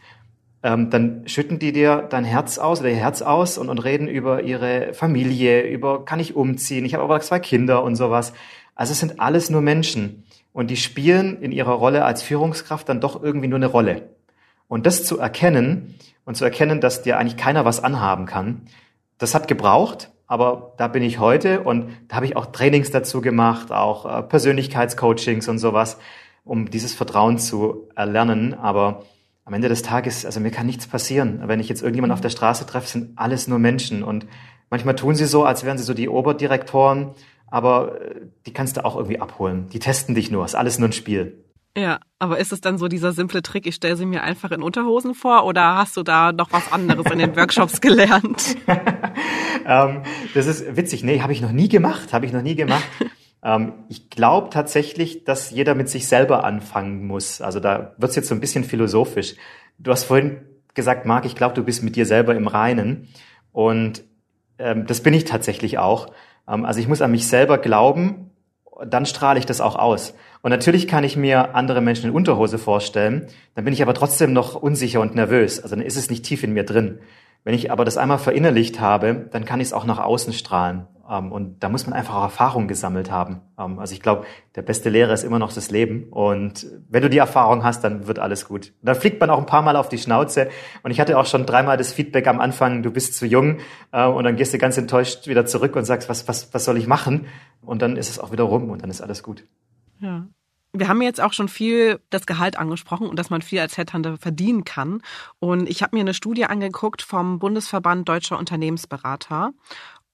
[0.61, 4.07] ähm, dann schütten die dir dein Herz aus oder ihr Herz aus und, und reden
[4.07, 8.33] über ihre Familie, über kann ich umziehen, ich habe aber zwei Kinder und sowas.
[8.75, 12.99] Also es sind alles nur Menschen und die spielen in ihrer Rolle als Führungskraft dann
[12.99, 14.14] doch irgendwie nur eine Rolle.
[14.67, 18.61] Und das zu erkennen und zu erkennen, dass dir eigentlich keiner was anhaben kann,
[19.17, 23.21] das hat gebraucht, aber da bin ich heute und da habe ich auch Trainings dazu
[23.21, 25.97] gemacht, auch äh, Persönlichkeitscoachings und sowas,
[26.43, 28.53] um dieses Vertrauen zu erlernen.
[28.55, 29.03] Aber
[29.45, 31.41] am Ende des Tages, also mir kann nichts passieren.
[31.45, 34.25] Wenn ich jetzt irgendjemand auf der Straße treffe, sind alles nur Menschen und
[34.69, 37.11] manchmal tun sie so, als wären sie so die Oberdirektoren,
[37.47, 38.15] aber äh,
[38.47, 39.69] die kannst du auch irgendwie abholen.
[39.69, 41.44] Die testen dich nur, ist alles nur ein Spiel.
[41.77, 44.61] Ja, aber ist es dann so dieser simple Trick, ich stelle sie mir einfach in
[44.61, 48.55] Unterhosen vor oder hast du da noch was anderes in den Workshops gelernt?
[49.65, 51.03] ähm, das ist witzig.
[51.03, 52.85] Nee, habe ich noch nie gemacht, habe ich noch nie gemacht.
[53.43, 57.41] ähm, ich glaube tatsächlich, dass jeder mit sich selber anfangen muss.
[57.41, 59.35] Also da wird's jetzt so ein bisschen philosophisch.
[59.77, 60.39] Du hast vorhin
[60.75, 63.09] gesagt, Marc, ich glaube, du bist mit dir selber im Reinen.
[63.51, 64.03] Und
[64.59, 66.07] ähm, das bin ich tatsächlich auch.
[66.47, 68.31] Ähm, also ich muss an mich selber glauben,
[68.85, 70.13] dann strahle ich das auch aus.
[70.41, 74.33] Und natürlich kann ich mir andere Menschen in Unterhose vorstellen, dann bin ich aber trotzdem
[74.33, 75.61] noch unsicher und nervös.
[75.61, 76.99] Also dann ist es nicht tief in mir drin.
[77.43, 80.87] Wenn ich aber das einmal verinnerlicht habe, dann kann ich es auch nach außen strahlen.
[81.09, 83.41] Ähm, und da muss man einfach auch Erfahrung gesammelt haben.
[83.59, 86.07] Ähm, also ich glaube, der beste Lehrer ist immer noch das Leben.
[86.09, 88.73] Und wenn du die Erfahrung hast, dann wird alles gut.
[88.81, 90.49] Und dann fliegt man auch ein paar Mal auf die Schnauze.
[90.83, 93.59] Und ich hatte auch schon dreimal das Feedback am Anfang, du bist zu jung.
[93.91, 96.77] Äh, und dann gehst du ganz enttäuscht wieder zurück und sagst, was, was, was soll
[96.77, 97.27] ich machen?
[97.61, 99.45] Und dann ist es auch wieder rum und dann ist alles gut.
[99.99, 100.27] Ja.
[100.77, 104.17] Wir haben jetzt auch schon viel das Gehalt angesprochen und dass man viel als Headhunter
[104.17, 105.01] verdienen kann.
[105.39, 109.53] Und ich habe mir eine Studie angeguckt vom Bundesverband Deutscher Unternehmensberater.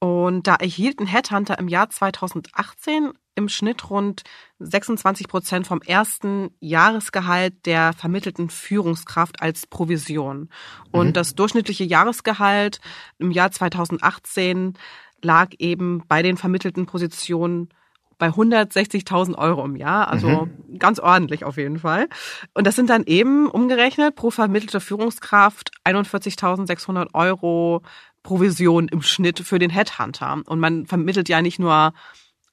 [0.03, 4.23] Und da erhielt ein Headhunter im Jahr 2018 im Schnitt rund
[4.57, 10.49] 26 Prozent vom ersten Jahresgehalt der vermittelten Führungskraft als Provision.
[10.91, 11.13] Und mhm.
[11.13, 12.81] das durchschnittliche Jahresgehalt
[13.19, 14.73] im Jahr 2018
[15.21, 17.69] lag eben bei den vermittelten Positionen
[18.17, 20.77] bei 160.000 Euro im Jahr, also mhm.
[20.77, 22.07] ganz ordentlich auf jeden Fall.
[22.53, 27.81] Und das sind dann eben umgerechnet pro vermittelte Führungskraft 41.600 Euro
[28.23, 30.41] Provision im Schnitt für den Headhunter.
[30.45, 31.93] Und man vermittelt ja nicht nur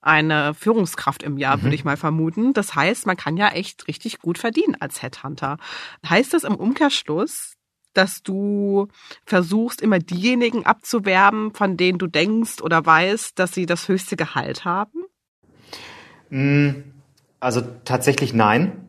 [0.01, 1.63] eine Führungskraft im Jahr, mhm.
[1.65, 2.53] würde ich mal vermuten.
[2.53, 5.59] Das heißt, man kann ja echt richtig gut verdienen als Headhunter.
[6.09, 7.55] Heißt das im Umkehrschluss,
[7.95, 8.89] dass du
[9.25, 14.65] versuchst, immer diejenigen abzuwerben, von denen du denkst oder weißt, dass sie das höchste Gehalt
[14.65, 15.05] haben?
[16.31, 16.71] Mm,
[17.41, 18.89] also tatsächlich nein.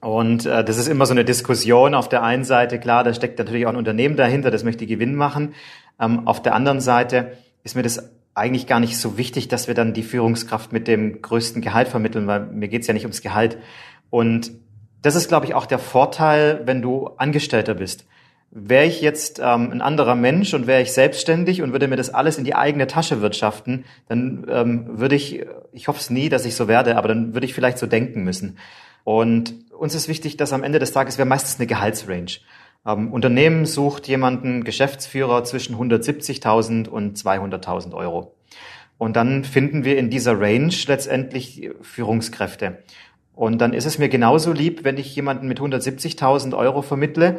[0.00, 1.94] Und äh, das ist immer so eine Diskussion.
[1.94, 5.14] Auf der einen Seite, klar, da steckt natürlich auch ein Unternehmen dahinter, das möchte Gewinn
[5.14, 5.54] machen.
[6.00, 9.74] Ähm, auf der anderen Seite ist mir das eigentlich gar nicht so wichtig, dass wir
[9.74, 13.58] dann die Führungskraft mit dem größten Gehalt vermitteln, weil mir geht's ja nicht ums Gehalt.
[14.10, 14.50] Und
[15.02, 18.06] das ist, glaube ich, auch der Vorteil, wenn du Angestellter bist.
[18.50, 22.10] Wäre ich jetzt ähm, ein anderer Mensch und wäre ich selbstständig und würde mir das
[22.10, 26.44] alles in die eigene Tasche wirtschaften, dann ähm, würde ich, ich hoffe es nie, dass
[26.44, 28.58] ich so werde, aber dann würde ich vielleicht so denken müssen.
[29.02, 32.38] Und uns ist wichtig, dass am Ende des Tages wäre meistens eine Gehaltsrange.
[32.86, 38.34] Ähm, Unternehmen sucht jemanden, Geschäftsführer zwischen 170.000 und 200.000 Euro.
[38.98, 42.78] Und dann finden wir in dieser Range letztendlich Führungskräfte.
[43.34, 47.38] Und dann ist es mir genauso lieb, wenn ich jemanden mit 170.000 Euro vermittle,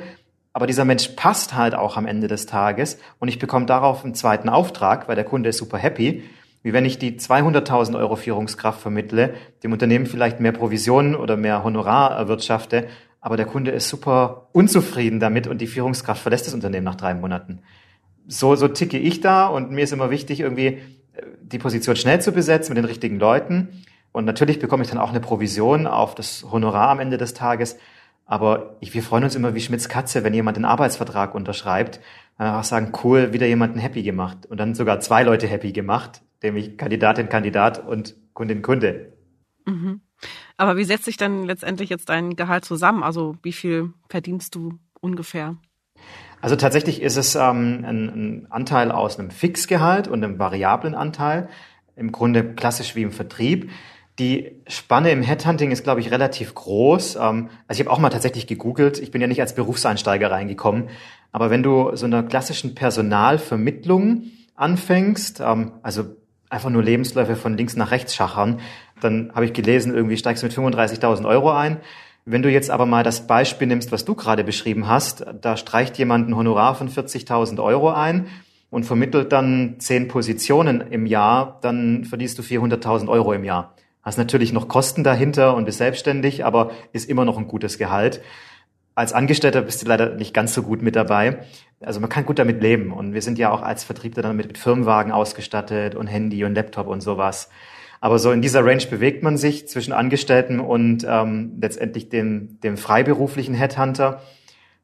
[0.51, 4.15] aber dieser Mensch passt halt auch am Ende des Tages und ich bekomme darauf einen
[4.15, 6.23] zweiten Auftrag, weil der Kunde ist super happy,
[6.63, 11.63] wie wenn ich die 200.000 Euro Führungskraft vermittle, dem Unternehmen vielleicht mehr Provisionen oder mehr
[11.63, 12.87] Honorar erwirtschafte,
[13.25, 17.15] aber der Kunde ist super unzufrieden damit und die Führungskraft verlässt das Unternehmen nach drei
[17.15, 17.63] Monaten.
[18.27, 20.77] So, so ticke ich da und mir ist immer wichtig, irgendwie äh,
[21.41, 23.81] die Position schnell zu besetzen mit den richtigen Leuten.
[24.11, 27.79] Und natürlich bekomme ich dann auch eine Provision auf das Honorar am Ende des Tages.
[28.27, 32.01] Aber ich, wir freuen uns immer wie Schmitz Katze, wenn jemand den Arbeitsvertrag unterschreibt,
[32.37, 34.45] dann auch sagen, cool, wieder jemanden happy gemacht.
[34.45, 39.13] Und dann sogar zwei Leute happy gemacht, nämlich Kandidatin, Kandidat und Kundin, Kunde.
[39.65, 40.01] Mhm.
[40.57, 43.03] Aber wie setzt sich dann letztendlich jetzt dein Gehalt zusammen?
[43.03, 45.57] Also wie viel verdienst du ungefähr?
[46.41, 51.49] Also tatsächlich ist es ähm, ein, ein Anteil aus einem Fixgehalt und einem variablen Anteil.
[51.95, 53.71] Im Grunde klassisch wie im Vertrieb.
[54.19, 57.15] Die Spanne im Headhunting ist, glaube ich, relativ groß.
[57.15, 58.99] Ähm, also ich habe auch mal tatsächlich gegoogelt.
[58.99, 60.89] Ich bin ja nicht als Berufseinsteiger reingekommen.
[61.31, 66.15] Aber wenn du so einer klassischen Personalvermittlung anfängst, ähm, also
[66.49, 68.59] einfach nur Lebensläufe von links nach rechts schachern,
[69.01, 71.77] dann habe ich gelesen, irgendwie steigst du mit 35.000 Euro ein.
[72.25, 75.97] Wenn du jetzt aber mal das Beispiel nimmst, was du gerade beschrieben hast, da streicht
[75.97, 78.27] jemand ein Honorar von 40.000 Euro ein
[78.71, 83.75] und vermittelt dann zehn Positionen im Jahr, dann verdienst du 400.000 Euro im Jahr.
[84.01, 88.21] Hast natürlich noch Kosten dahinter und bist selbstständig, aber ist immer noch ein gutes Gehalt.
[88.95, 91.39] Als Angestellter bist du leider nicht ganz so gut mit dabei.
[91.81, 92.93] Also man kann gut damit leben.
[92.93, 96.55] Und wir sind ja auch als Vertriebler dann mit, mit Firmenwagen ausgestattet und Handy und
[96.55, 97.49] Laptop und sowas.
[97.99, 102.77] Aber so in dieser Range bewegt man sich zwischen Angestellten und ähm, letztendlich dem, dem
[102.77, 104.21] freiberuflichen Headhunter.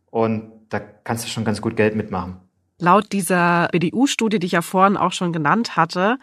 [0.09, 2.37] Und da kannst du schon ganz gut Geld mitmachen.
[2.81, 6.17] Laut dieser BDU-Studie, die ich ja vorhin auch schon genannt hatte,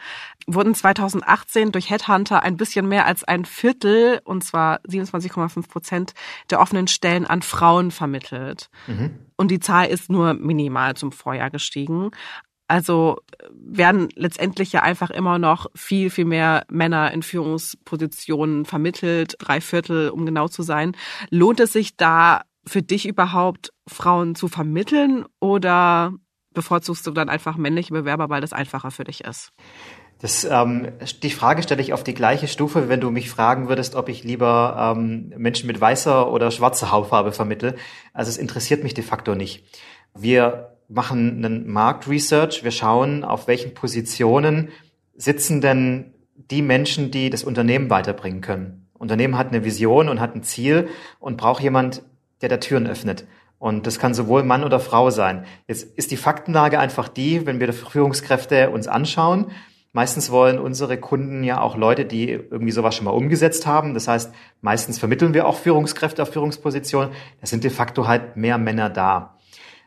[0.49, 6.15] wurden 2018 durch Headhunter ein bisschen mehr als ein Viertel, und zwar 27,5 Prozent
[6.51, 8.71] der offenen Stellen an Frauen vermittelt.
[8.89, 9.21] Mhm.
[9.37, 12.11] Und die Zahl ist nur minimal zum Vorjahr gestiegen.
[12.67, 13.19] Also
[13.53, 20.11] werden letztendlich ja einfach immer noch viel, viel mehr Männer in Führungspositionen vermittelt, drei Viertel,
[20.11, 20.97] um genau zu sein.
[21.31, 26.13] Lohnt es sich da für dich überhaupt, Frauen zu vermitteln oder
[26.55, 29.53] bevorzugst du dann einfach männliche Bewerber, weil das einfacher für dich ist?
[30.21, 30.89] Das, ähm,
[31.23, 34.25] die Frage stelle ich auf die gleiche Stufe, wenn du mich fragen würdest, ob ich
[34.25, 37.77] lieber ähm, Menschen mit weißer oder schwarzer Hautfarbe vermittle.
[38.13, 39.65] Also es interessiert mich de facto nicht.
[40.15, 42.65] Wir machen einen Marktresearch.
[42.65, 44.71] Wir schauen, auf welchen Positionen
[45.15, 48.89] sitzen denn die Menschen, die das Unternehmen weiterbringen können.
[48.95, 50.89] Unternehmen hat eine Vision und hat ein Ziel
[51.21, 52.03] und braucht jemand,
[52.41, 53.27] der da Türen öffnet.
[53.59, 55.45] Und das kann sowohl Mann oder Frau sein.
[55.67, 59.51] Jetzt ist die Faktenlage einfach die, wenn wir Führungskräfte uns anschauen,
[59.93, 63.95] Meistens wollen unsere Kunden ja auch Leute, die irgendwie sowas schon mal umgesetzt haben.
[63.95, 67.11] Das heißt, meistens vermitteln wir auch Führungskräfte auf Führungspositionen.
[67.41, 69.39] Da sind de facto halt mehr Männer da.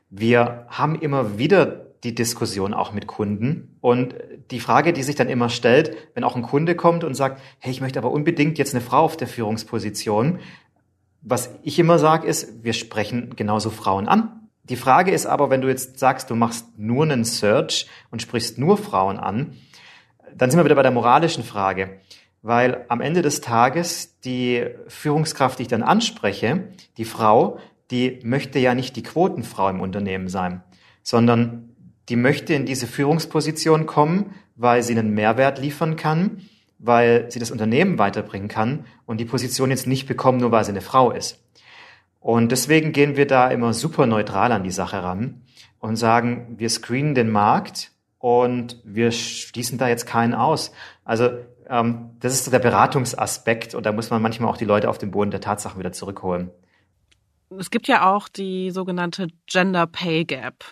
[0.10, 3.77] Wir haben immer wieder die Diskussion auch mit Kunden.
[3.79, 4.15] Und
[4.49, 7.71] die Frage, die sich dann immer stellt, wenn auch ein Kunde kommt und sagt, hey,
[7.71, 10.39] ich möchte aber unbedingt jetzt eine Frau auf der Führungsposition.
[11.21, 14.49] Was ich immer sage, ist, wir sprechen genauso Frauen an.
[14.63, 18.57] Die Frage ist aber, wenn du jetzt sagst, du machst nur einen Search und sprichst
[18.57, 19.53] nur Frauen an,
[20.36, 21.99] dann sind wir wieder bei der moralischen Frage.
[22.41, 27.60] Weil am Ende des Tages die Führungskraft, die ich dann anspreche, die Frau,
[27.91, 30.63] die möchte ja nicht die Quotenfrau im Unternehmen sein,
[31.03, 31.75] sondern
[32.10, 36.41] die möchte in diese Führungsposition kommen, weil sie einen Mehrwert liefern kann,
[36.81, 40.71] weil sie das Unternehmen weiterbringen kann und die Position jetzt nicht bekommen, nur weil sie
[40.71, 41.43] eine Frau ist.
[42.19, 45.41] Und deswegen gehen wir da immer super neutral an die Sache ran
[45.79, 50.71] und sagen, wir screenen den Markt und wir schließen da jetzt keinen aus.
[51.03, 51.29] Also
[51.67, 54.97] ähm, das ist so der Beratungsaspekt und da muss man manchmal auch die Leute auf
[54.97, 56.51] den Boden der Tatsachen wieder zurückholen
[57.57, 60.63] es gibt ja auch die sogenannte Gender Pay Gap.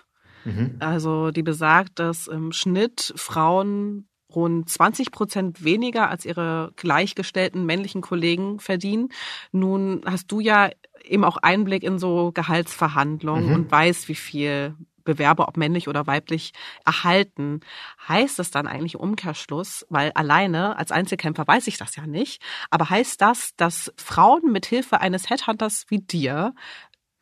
[0.45, 0.77] Mhm.
[0.79, 8.01] Also die besagt, dass im Schnitt Frauen rund 20 Prozent weniger als ihre gleichgestellten männlichen
[8.01, 9.09] Kollegen verdienen.
[9.51, 10.69] Nun hast du ja
[11.03, 13.55] eben auch Einblick in so Gehaltsverhandlungen mhm.
[13.55, 16.53] und weißt, wie viel Bewerber, ob männlich oder weiblich,
[16.85, 17.61] erhalten.
[18.07, 22.89] Heißt das dann eigentlich Umkehrschluss, weil alleine als Einzelkämpfer weiß ich das ja nicht, aber
[22.89, 26.53] heißt das, dass Frauen mit Hilfe eines Headhunters wie dir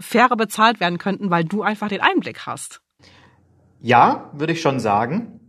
[0.01, 2.81] fairer bezahlt werden könnten, weil du einfach den Einblick hast?
[3.79, 5.46] Ja, würde ich schon sagen.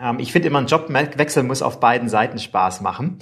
[0.00, 3.18] Ähm, ich finde immer, ein Jobwechsel muss auf beiden Seiten Spaß machen.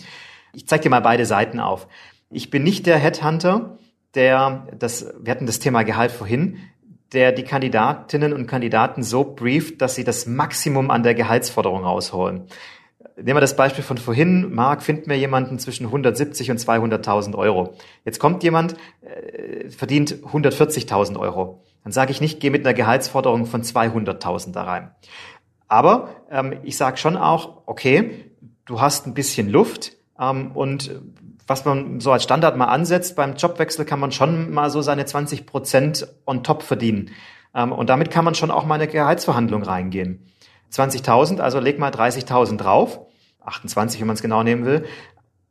[0.53, 1.89] Ich zeige dir mal beide Seiten auf.
[2.31, 3.79] Ich bin nicht der Headhunter,
[4.15, 6.59] der das, wir hatten das Thema Gehalt vorhin,
[7.13, 12.49] der die Kandidatinnen und Kandidaten so brieft, dass sie das Maximum an der Gehaltsforderung rausholen.
[13.17, 14.55] Nehmen wir das Beispiel von vorhin.
[14.55, 17.75] Marc, find mir jemanden zwischen 170 und 200.000 Euro.
[18.05, 21.65] Jetzt kommt jemand, äh, verdient 140.000 Euro.
[21.83, 24.91] Dann sage ich nicht, geh mit einer Gehaltsforderung von 200.000 da rein.
[25.69, 28.31] Aber ähm, ich sage schon auch, okay,
[28.65, 31.01] du hast ein bisschen Luft ähm, und
[31.47, 35.07] was man so als Standard mal ansetzt, beim Jobwechsel kann man schon mal so seine
[35.07, 37.11] 20 Prozent on top verdienen.
[37.55, 40.27] Ähm, und damit kann man schon auch mal eine Gehaltsverhandlung reingehen.
[40.73, 43.01] 20.000, also leg mal 30.000 drauf,
[43.45, 44.85] 28, wenn man es genau nehmen will,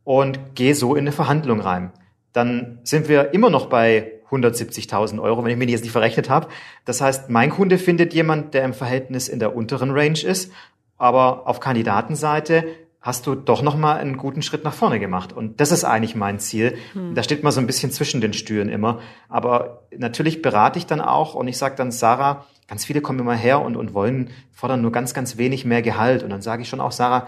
[0.03, 1.91] und geh so in eine Verhandlung rein.
[2.33, 6.47] Dann sind wir immer noch bei 170.000 Euro, wenn ich mich jetzt nicht verrechnet habe.
[6.85, 10.51] Das heißt, mein Kunde findet jemand, der im Verhältnis in der unteren Range ist,
[10.97, 12.65] aber auf Kandidatenseite
[13.07, 15.31] hast du doch noch mal einen guten Schritt nach vorne gemacht.
[15.31, 16.77] Und das ist eigentlich mein Ziel.
[16.91, 17.15] Hm.
[17.15, 18.99] Da steht man so ein bisschen zwischen den Stühlen immer.
[19.29, 23.35] Aber natürlich berate ich dann auch und ich sage dann, Sarah, ganz viele kommen immer
[23.35, 26.21] her und, und wollen, fordern nur ganz, ganz wenig mehr Gehalt.
[26.21, 27.27] Und dann sage ich schon auch, Sarah,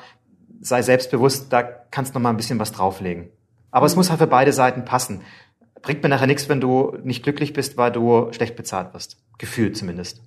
[0.59, 3.29] sei selbstbewusst, da kannst du noch mal ein bisschen was drauflegen.
[3.71, 3.99] Aber es hm.
[3.99, 5.21] muss halt für beide Seiten passen.
[5.81, 9.17] Bringt mir nachher nichts, wenn du nicht glücklich bist, weil du schlecht bezahlt wirst.
[9.37, 10.21] Gefühlt zumindest.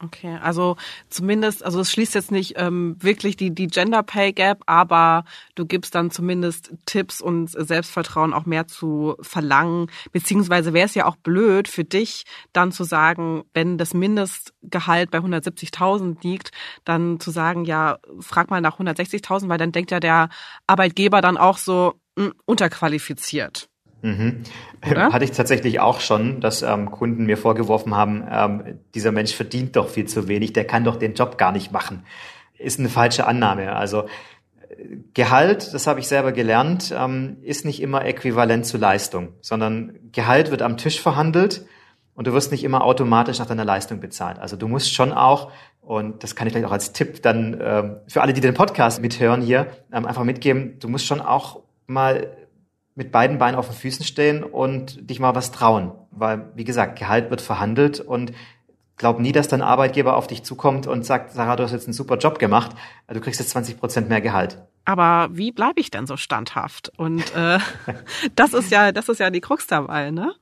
[0.00, 0.76] Okay, also
[1.10, 5.24] zumindest, also es schließt jetzt nicht ähm, wirklich die, die Gender Pay Gap, aber
[5.56, 9.90] du gibst dann zumindest Tipps und Selbstvertrauen auch mehr zu verlangen.
[10.12, 15.18] Beziehungsweise wäre es ja auch blöd für dich, dann zu sagen, wenn das Mindestgehalt bei
[15.18, 16.52] 170.000 liegt,
[16.84, 20.28] dann zu sagen, ja, frag mal nach 160.000, weil dann denkt ja der
[20.68, 23.68] Arbeitgeber dann auch so mh, hm, unterqualifiziert.
[24.02, 24.42] Mhm.
[24.82, 29.76] Hatte ich tatsächlich auch schon, dass ähm, Kunden mir vorgeworfen haben, ähm, dieser Mensch verdient
[29.76, 32.04] doch viel zu wenig, der kann doch den Job gar nicht machen.
[32.58, 33.74] Ist eine falsche Annahme.
[33.74, 34.04] Also
[35.14, 40.50] Gehalt, das habe ich selber gelernt, ähm, ist nicht immer äquivalent zu Leistung, sondern Gehalt
[40.50, 41.66] wird am Tisch verhandelt
[42.14, 44.38] und du wirst nicht immer automatisch nach deiner Leistung bezahlt.
[44.38, 47.96] Also du musst schon auch, und das kann ich vielleicht auch als Tipp dann ähm,
[48.06, 52.28] für alle, die den Podcast mithören hier, ähm, einfach mitgeben, du musst schon auch mal
[52.98, 55.92] mit beiden Beinen auf den Füßen stehen und dich mal was trauen.
[56.10, 58.32] Weil, wie gesagt, Gehalt wird verhandelt und
[58.96, 61.92] glaub nie, dass dein Arbeitgeber auf dich zukommt und sagt, Sarah, du hast jetzt einen
[61.92, 62.72] super Job gemacht,
[63.06, 64.60] du kriegst jetzt 20 Prozent mehr Gehalt.
[64.84, 66.90] Aber wie bleibe ich denn so standhaft?
[66.96, 67.60] Und äh,
[68.34, 70.34] das ist ja, das ist ja die Krux dabei, ne?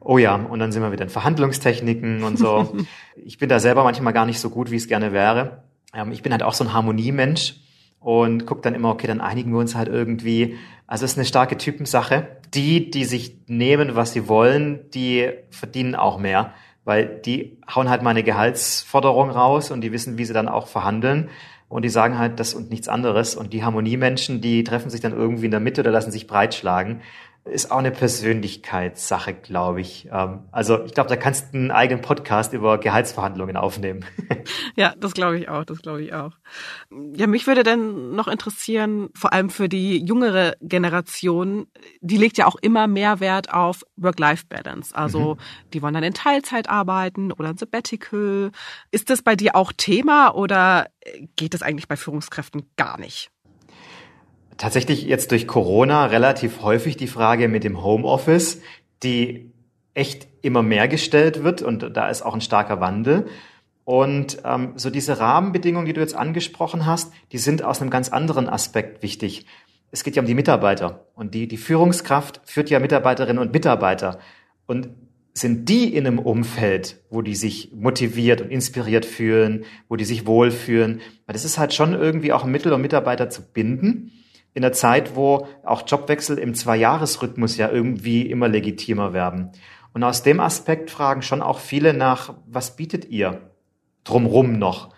[0.00, 2.76] Oh ja, und dann sind wir wieder in Verhandlungstechniken und so.
[3.24, 5.62] ich bin da selber manchmal gar nicht so gut, wie es gerne wäre.
[5.94, 7.54] Ähm, ich bin halt auch so ein Harmoniemensch
[8.02, 10.56] und guck dann immer, okay, dann einigen wir uns halt irgendwie.
[10.86, 12.28] Also es ist eine starke Typensache.
[12.54, 16.52] Die, die sich nehmen, was sie wollen, die verdienen auch mehr,
[16.84, 21.30] weil die hauen halt meine Gehaltsforderung raus und die wissen, wie sie dann auch verhandeln.
[21.70, 23.34] Und die sagen halt das und nichts anderes.
[23.36, 27.00] Und die Harmoniemenschen, die treffen sich dann irgendwie in der Mitte oder lassen sich breitschlagen
[27.44, 30.08] ist auch eine Persönlichkeitssache, glaube ich.
[30.12, 34.04] Ähm, also ich glaube, da kannst du einen eigenen Podcast über Gehaltsverhandlungen aufnehmen.
[34.74, 36.32] Ja, das glaube ich auch, das glaube ich auch.
[37.14, 41.66] Ja, mich würde dann noch interessieren, vor allem für die jüngere Generation,
[42.00, 44.96] die legt ja auch immer mehr Wert auf Work-Life-Balance.
[44.96, 45.38] Also mhm.
[45.72, 48.50] die wollen dann in Teilzeit arbeiten oder ein Sabbatical.
[48.90, 50.88] Ist das bei dir auch Thema oder
[51.36, 53.30] geht das eigentlich bei Führungskräften gar nicht?
[54.62, 58.60] Tatsächlich jetzt durch Corona relativ häufig die Frage mit dem Homeoffice,
[59.02, 59.50] die
[59.92, 63.26] echt immer mehr gestellt wird und da ist auch ein starker Wandel.
[63.84, 68.10] Und ähm, so diese Rahmenbedingungen, die du jetzt angesprochen hast, die sind aus einem ganz
[68.10, 69.46] anderen Aspekt wichtig.
[69.90, 74.20] Es geht ja um die Mitarbeiter und die, die Führungskraft führt ja Mitarbeiterinnen und Mitarbeiter.
[74.66, 74.90] Und
[75.34, 80.24] sind die in einem Umfeld, wo die sich motiviert und inspiriert fühlen, wo die sich
[80.24, 81.00] wohlfühlen?
[81.26, 84.12] Weil das ist halt schon irgendwie auch ein Mittel, um Mitarbeiter zu binden
[84.54, 89.52] in der Zeit, wo auch Jobwechsel im Zweijahresrhythmus ja irgendwie immer legitimer werden.
[89.94, 93.40] Und aus dem Aspekt fragen schon auch viele nach, was bietet ihr
[94.04, 94.90] drumrum noch?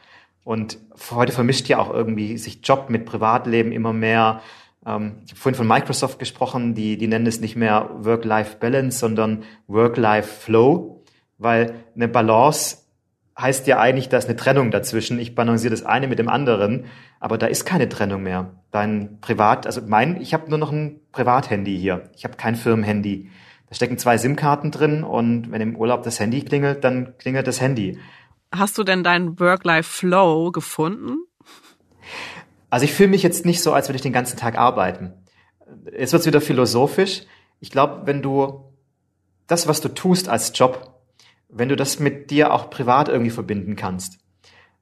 [0.44, 0.78] Und
[1.10, 4.40] heute vermischt ja auch irgendwie sich Job mit Privatleben immer mehr.
[4.86, 9.44] Ähm, ich habe vorhin von Microsoft gesprochen, die, die nennen es nicht mehr Work-Life-Balance, sondern
[9.66, 11.02] Work-Life-Flow,
[11.38, 12.84] weil eine Balance
[13.38, 15.18] heißt ja eigentlich, da ist eine Trennung dazwischen.
[15.18, 16.87] Ich balanciere das eine mit dem anderen,
[17.20, 18.62] aber da ist keine Trennung mehr.
[18.70, 22.11] Dein Privat, also mein, ich habe nur noch ein Privathandy hier.
[22.16, 23.31] Ich habe kein Firmenhandy.
[23.68, 27.61] Da stecken zwei SIM-Karten drin und wenn im Urlaub das Handy klingelt, dann klingelt das
[27.61, 27.99] Handy.
[28.53, 31.16] Hast du denn deinen Work-Life-Flow gefunden?
[32.70, 35.12] Also ich fühle mich jetzt nicht so, als würde ich den ganzen Tag arbeiten.
[35.97, 37.23] Jetzt wird's wieder philosophisch.
[37.59, 38.73] Ich glaube, wenn du
[39.47, 40.93] das, was du tust als Job,
[41.54, 44.18] wenn du das mit dir auch privat irgendwie verbinden kannst.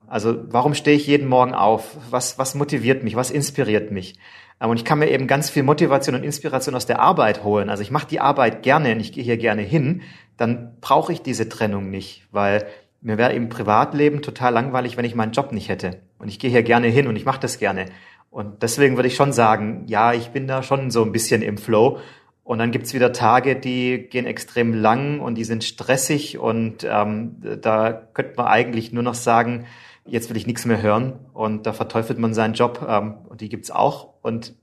[0.06, 1.96] Also warum stehe ich jeden Morgen auf?
[2.10, 3.16] Was, was motiviert mich?
[3.16, 4.18] Was inspiriert mich?
[4.60, 7.70] Ähm, und ich kann mir eben ganz viel Motivation und Inspiration aus der Arbeit holen.
[7.70, 10.02] Also ich mache die Arbeit gerne und ich gehe hier gerne hin.
[10.36, 12.66] Dann brauche ich diese Trennung nicht, weil
[13.00, 16.00] mir wäre im Privatleben total langweilig, wenn ich meinen Job nicht hätte.
[16.18, 17.86] Und ich gehe hier gerne hin und ich mache das gerne.
[18.30, 21.58] Und deswegen würde ich schon sagen, ja, ich bin da schon so ein bisschen im
[21.58, 21.98] Flow
[22.44, 27.36] und dann gibt's wieder Tage, die gehen extrem lang und die sind stressig und ähm,
[27.60, 29.66] da könnte man eigentlich nur noch sagen,
[30.04, 33.48] jetzt will ich nichts mehr hören und da verteufelt man seinen Job ähm, und die
[33.48, 34.54] gibt's auch und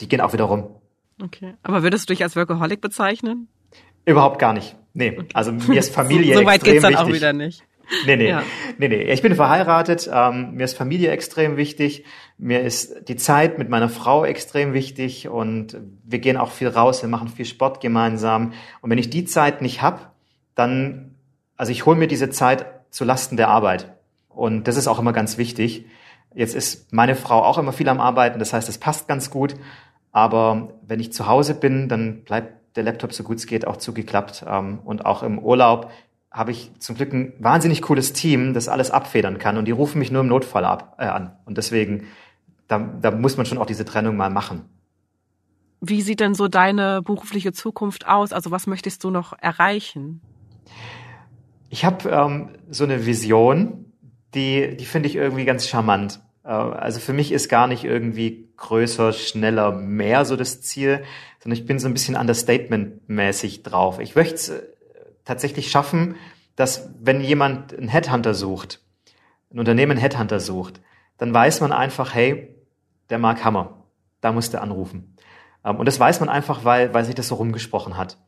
[0.00, 0.68] die gehen auch wieder rum.
[1.22, 3.48] Okay, aber würdest du dich als Workaholic bezeichnen?
[4.04, 4.76] Überhaupt gar nicht.
[4.92, 7.06] Nee, also mir ist Familie so, so weit geht's dann wichtig.
[7.06, 7.62] auch wieder nicht.
[8.06, 8.42] Nee, nee, ja.
[8.78, 9.02] nee, nee.
[9.12, 12.04] Ich bin verheiratet, ähm, mir ist Familie extrem wichtig,
[12.38, 17.02] mir ist die Zeit mit meiner Frau extrem wichtig und wir gehen auch viel raus,
[17.02, 18.52] wir machen viel Sport gemeinsam.
[18.80, 20.14] Und wenn ich die Zeit nicht hab,
[20.54, 21.14] dann,
[21.56, 23.94] also ich hole mir diese Zeit zu Lasten der Arbeit.
[24.28, 25.86] Und das ist auch immer ganz wichtig.
[26.34, 29.54] Jetzt ist meine Frau auch immer viel am Arbeiten, das heißt, es passt ganz gut.
[30.12, 33.76] Aber wenn ich zu Hause bin, dann bleibt der Laptop so gut es geht auch
[33.76, 34.44] zugeklappt.
[34.48, 35.90] Ähm, und auch im Urlaub
[36.36, 39.56] habe ich zum Glück ein wahnsinnig cooles Team, das alles abfedern kann.
[39.56, 41.32] Und die rufen mich nur im Notfall ab, äh, an.
[41.46, 42.08] Und deswegen,
[42.68, 44.66] da, da muss man schon auch diese Trennung mal machen.
[45.80, 48.32] Wie sieht denn so deine berufliche Zukunft aus?
[48.32, 50.20] Also was möchtest du noch erreichen?
[51.70, 53.92] Ich habe ähm, so eine Vision,
[54.34, 56.20] die, die finde ich irgendwie ganz charmant.
[56.44, 61.02] Äh, also für mich ist gar nicht irgendwie größer, schneller, mehr so das Ziel,
[61.38, 64.00] sondern ich bin so ein bisschen understatement-mäßig drauf.
[64.00, 64.75] Ich möchte
[65.26, 66.16] tatsächlich schaffen,
[66.54, 68.80] dass wenn jemand einen Headhunter sucht,
[69.52, 70.80] ein Unternehmen einen Headhunter sucht,
[71.18, 72.54] dann weiß man einfach, hey,
[73.10, 73.84] der Mark Hammer,
[74.22, 75.16] da musst du anrufen.
[75.64, 78.18] Ähm, und das weiß man einfach, weil, weil sich das so rumgesprochen hat.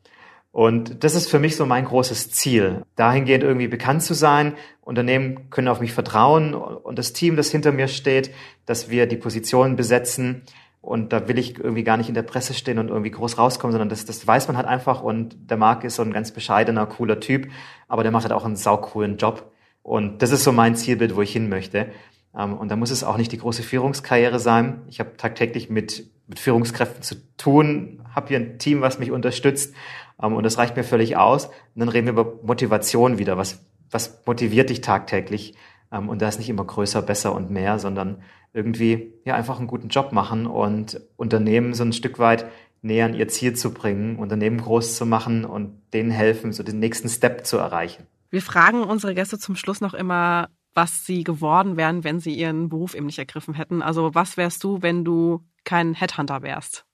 [0.51, 4.55] Und das ist für mich so mein großes Ziel, dahingehend irgendwie bekannt zu sein.
[4.81, 8.35] Unternehmen können auf mich vertrauen und das Team, das hinter mir steht,
[8.65, 10.43] dass wir die Positionen besetzen.
[10.81, 13.73] Und da will ich irgendwie gar nicht in der Presse stehen und irgendwie groß rauskommen,
[13.73, 15.03] sondern das, das weiß man halt einfach.
[15.03, 17.49] Und der Marc ist so ein ganz bescheidener, cooler Typ,
[17.89, 19.53] aber der macht halt auch einen saucoolen Job.
[19.83, 21.89] Und das ist so mein Zielbild, wo ich hin möchte.
[22.37, 24.83] Ähm, und da muss es auch nicht die große Führungskarriere sein.
[24.89, 29.75] Ich habe tagtäglich mit, mit Führungskräften zu tun, habe hier ein Team, was mich unterstützt.
[30.23, 31.47] Ähm, und das reicht mir völlig aus.
[31.47, 33.37] Und dann reden wir über Motivation wieder.
[33.37, 35.55] Was, was motiviert dich tagtäglich?
[35.93, 38.23] Ähm, und da ist nicht immer größer, besser und mehr, sondern
[38.53, 42.47] irgendwie ja einfach einen guten Job machen und Unternehmen so ein Stück weit
[42.83, 46.79] näher an ihr Ziel zu bringen, Unternehmen groß zu machen und denen helfen, so den
[46.79, 48.07] nächsten Step zu erreichen.
[48.31, 52.69] Wir fragen unsere Gäste zum Schluss noch immer, was sie geworden wären, wenn sie ihren
[52.69, 53.83] Beruf eben nicht ergriffen hätten.
[53.83, 56.88] Also was wärst du, wenn du kein Headhunter wärst?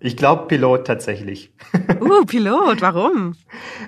[0.00, 1.52] Ich glaube Pilot tatsächlich.
[2.00, 3.34] Uh, Pilot, warum?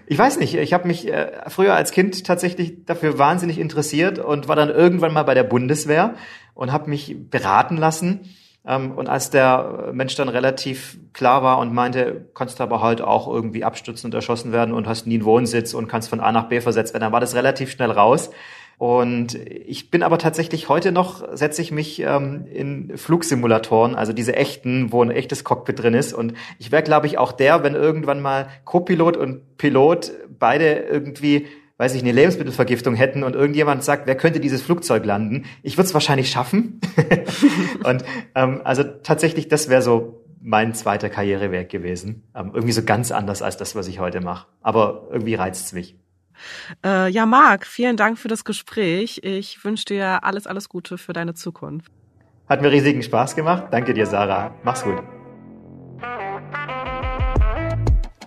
[0.06, 0.54] Ich weiß nicht.
[0.54, 5.12] Ich habe mich äh, früher als Kind tatsächlich dafür wahnsinnig interessiert und war dann irgendwann
[5.12, 6.14] mal bei der Bundeswehr
[6.54, 8.34] und habe mich beraten lassen.
[8.66, 13.28] Ähm, und als der Mensch dann relativ klar war und meinte, kannst aber halt auch
[13.28, 16.48] irgendwie abstützen und erschossen werden und hast nie einen Wohnsitz und kannst von A nach
[16.48, 18.30] B versetzt werden, dann war das relativ schnell raus.
[18.80, 24.34] Und ich bin aber tatsächlich heute noch, setze ich mich ähm, in Flugsimulatoren, also diese
[24.34, 26.14] echten, wo ein echtes Cockpit drin ist.
[26.14, 31.46] Und ich wäre, glaube ich, auch der, wenn irgendwann mal Co-Pilot und Pilot beide irgendwie
[31.76, 35.44] weiß ich, eine Lebensmittelvergiftung hätten und irgendjemand sagt, wer könnte dieses Flugzeug landen?
[35.62, 36.80] Ich würde es wahrscheinlich schaffen.
[37.84, 38.04] und
[38.34, 42.22] ähm, also tatsächlich, das wäre so mein zweiter Karriereweg gewesen.
[42.34, 44.46] Ähm, irgendwie so ganz anders als das, was ich heute mache.
[44.62, 45.96] Aber irgendwie reizt es mich.
[46.84, 49.20] Äh, ja, Marc, vielen Dank für das Gespräch.
[49.22, 51.90] Ich wünsche dir alles, alles Gute für deine Zukunft.
[52.48, 53.64] Hat mir riesigen Spaß gemacht.
[53.70, 54.54] Danke dir, Sarah.
[54.64, 55.02] Mach's gut.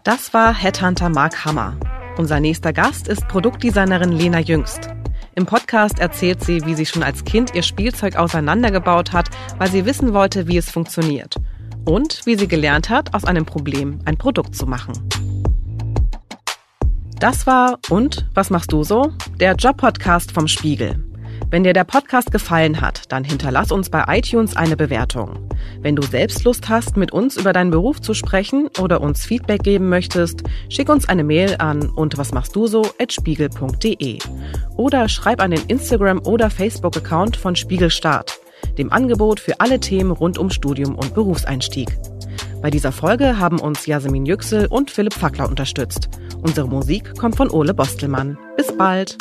[0.04, 1.78] Das war Headhunter Mark Hammer.
[2.18, 4.90] Unser nächster Gast ist Produktdesignerin Lena Jüngst.
[5.36, 9.86] Im Podcast erzählt sie, wie sie schon als Kind ihr Spielzeug auseinandergebaut hat, weil sie
[9.86, 11.38] wissen wollte, wie es funktioniert.
[11.86, 14.94] Und wie sie gelernt hat, aus einem Problem ein Produkt zu machen.
[17.24, 19.14] Das war Und was machst du so?
[19.40, 21.06] Der Job-Podcast vom Spiegel.
[21.50, 25.48] Wenn dir der Podcast gefallen hat, dann hinterlass uns bei iTunes eine Bewertung.
[25.80, 29.64] Wenn du selbst Lust hast, mit uns über deinen Beruf zu sprechen oder uns Feedback
[29.64, 34.20] geben möchtest, schick uns eine Mail an und was machst du so at spiegel.de
[34.76, 38.38] oder schreib an den Instagram- oder Facebook-Account von Spiegelstart,
[38.78, 41.98] dem Angebot für alle Themen rund um Studium und Berufseinstieg.
[42.64, 46.08] Bei dieser Folge haben uns Jasmin Yüksel und Philipp Fackler unterstützt.
[46.42, 48.38] Unsere Musik kommt von Ole Bostelmann.
[48.56, 49.18] Bis bald!